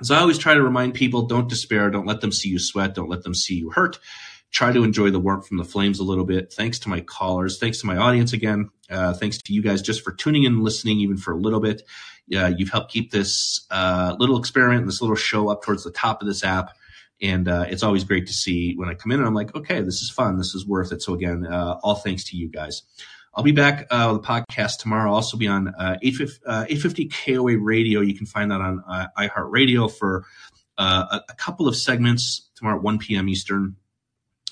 [0.00, 1.90] As I always try to remind people, don't despair.
[1.90, 2.94] Don't let them see you sweat.
[2.94, 3.98] Don't let them see you hurt.
[4.52, 6.52] Try to enjoy the warmth from the flames a little bit.
[6.52, 7.58] Thanks to my callers.
[7.58, 8.70] Thanks to my audience again.
[8.90, 11.60] Uh, thanks to you guys just for tuning in and listening, even for a little
[11.60, 11.82] bit.
[12.26, 16.20] Yeah, you've helped keep this uh, little experiment, this little show up towards the top
[16.20, 16.76] of this app.
[17.22, 19.80] And uh, it's always great to see when I come in and I'm like, okay,
[19.80, 20.36] this is fun.
[20.36, 21.02] This is worth it.
[21.02, 22.82] So again, uh, all thanks to you guys.
[23.34, 25.08] I'll be back uh, with a podcast tomorrow.
[25.08, 28.00] I'll also be on uh, 850, uh, 850 KOA radio.
[28.00, 30.24] You can find that on uh, iHeartRadio for
[30.76, 33.28] uh, a, a couple of segments tomorrow at 1 p.m.
[33.30, 33.76] Eastern.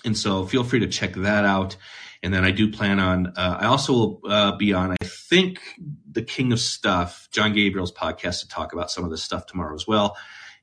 [0.05, 1.77] And so feel free to check that out.
[2.23, 5.61] And then I do plan on, uh, I also will uh, be on, I think,
[6.11, 9.75] the King of Stuff, John Gabriel's podcast to talk about some of this stuff tomorrow
[9.75, 10.17] as well.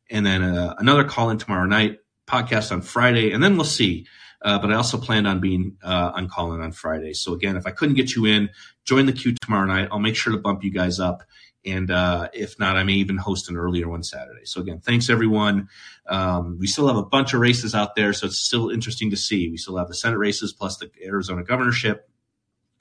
[0.10, 3.32] And then uh, another call in tomorrow night, podcast on Friday.
[3.32, 4.06] And then we'll see.
[4.42, 7.14] Uh, but I also planned on being uh, on call in on Friday.
[7.14, 8.50] So again, if I couldn't get you in,
[8.86, 9.90] join the queue tomorrow night.
[9.92, 11.24] I'll make sure to bump you guys up.
[11.68, 14.46] And uh, if not, I may even host an earlier one Saturday.
[14.46, 15.70] So again, thanks everyone.
[16.08, 19.18] Um, we still have a bunch of races out there, so it's still interesting to
[19.18, 19.50] see.
[19.50, 22.10] We still have the Senate races plus the Arizona governorship.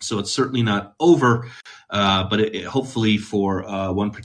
[0.00, 1.50] So it's certainly not over,
[1.88, 4.24] uh, but it, it, hopefully for uh, one particular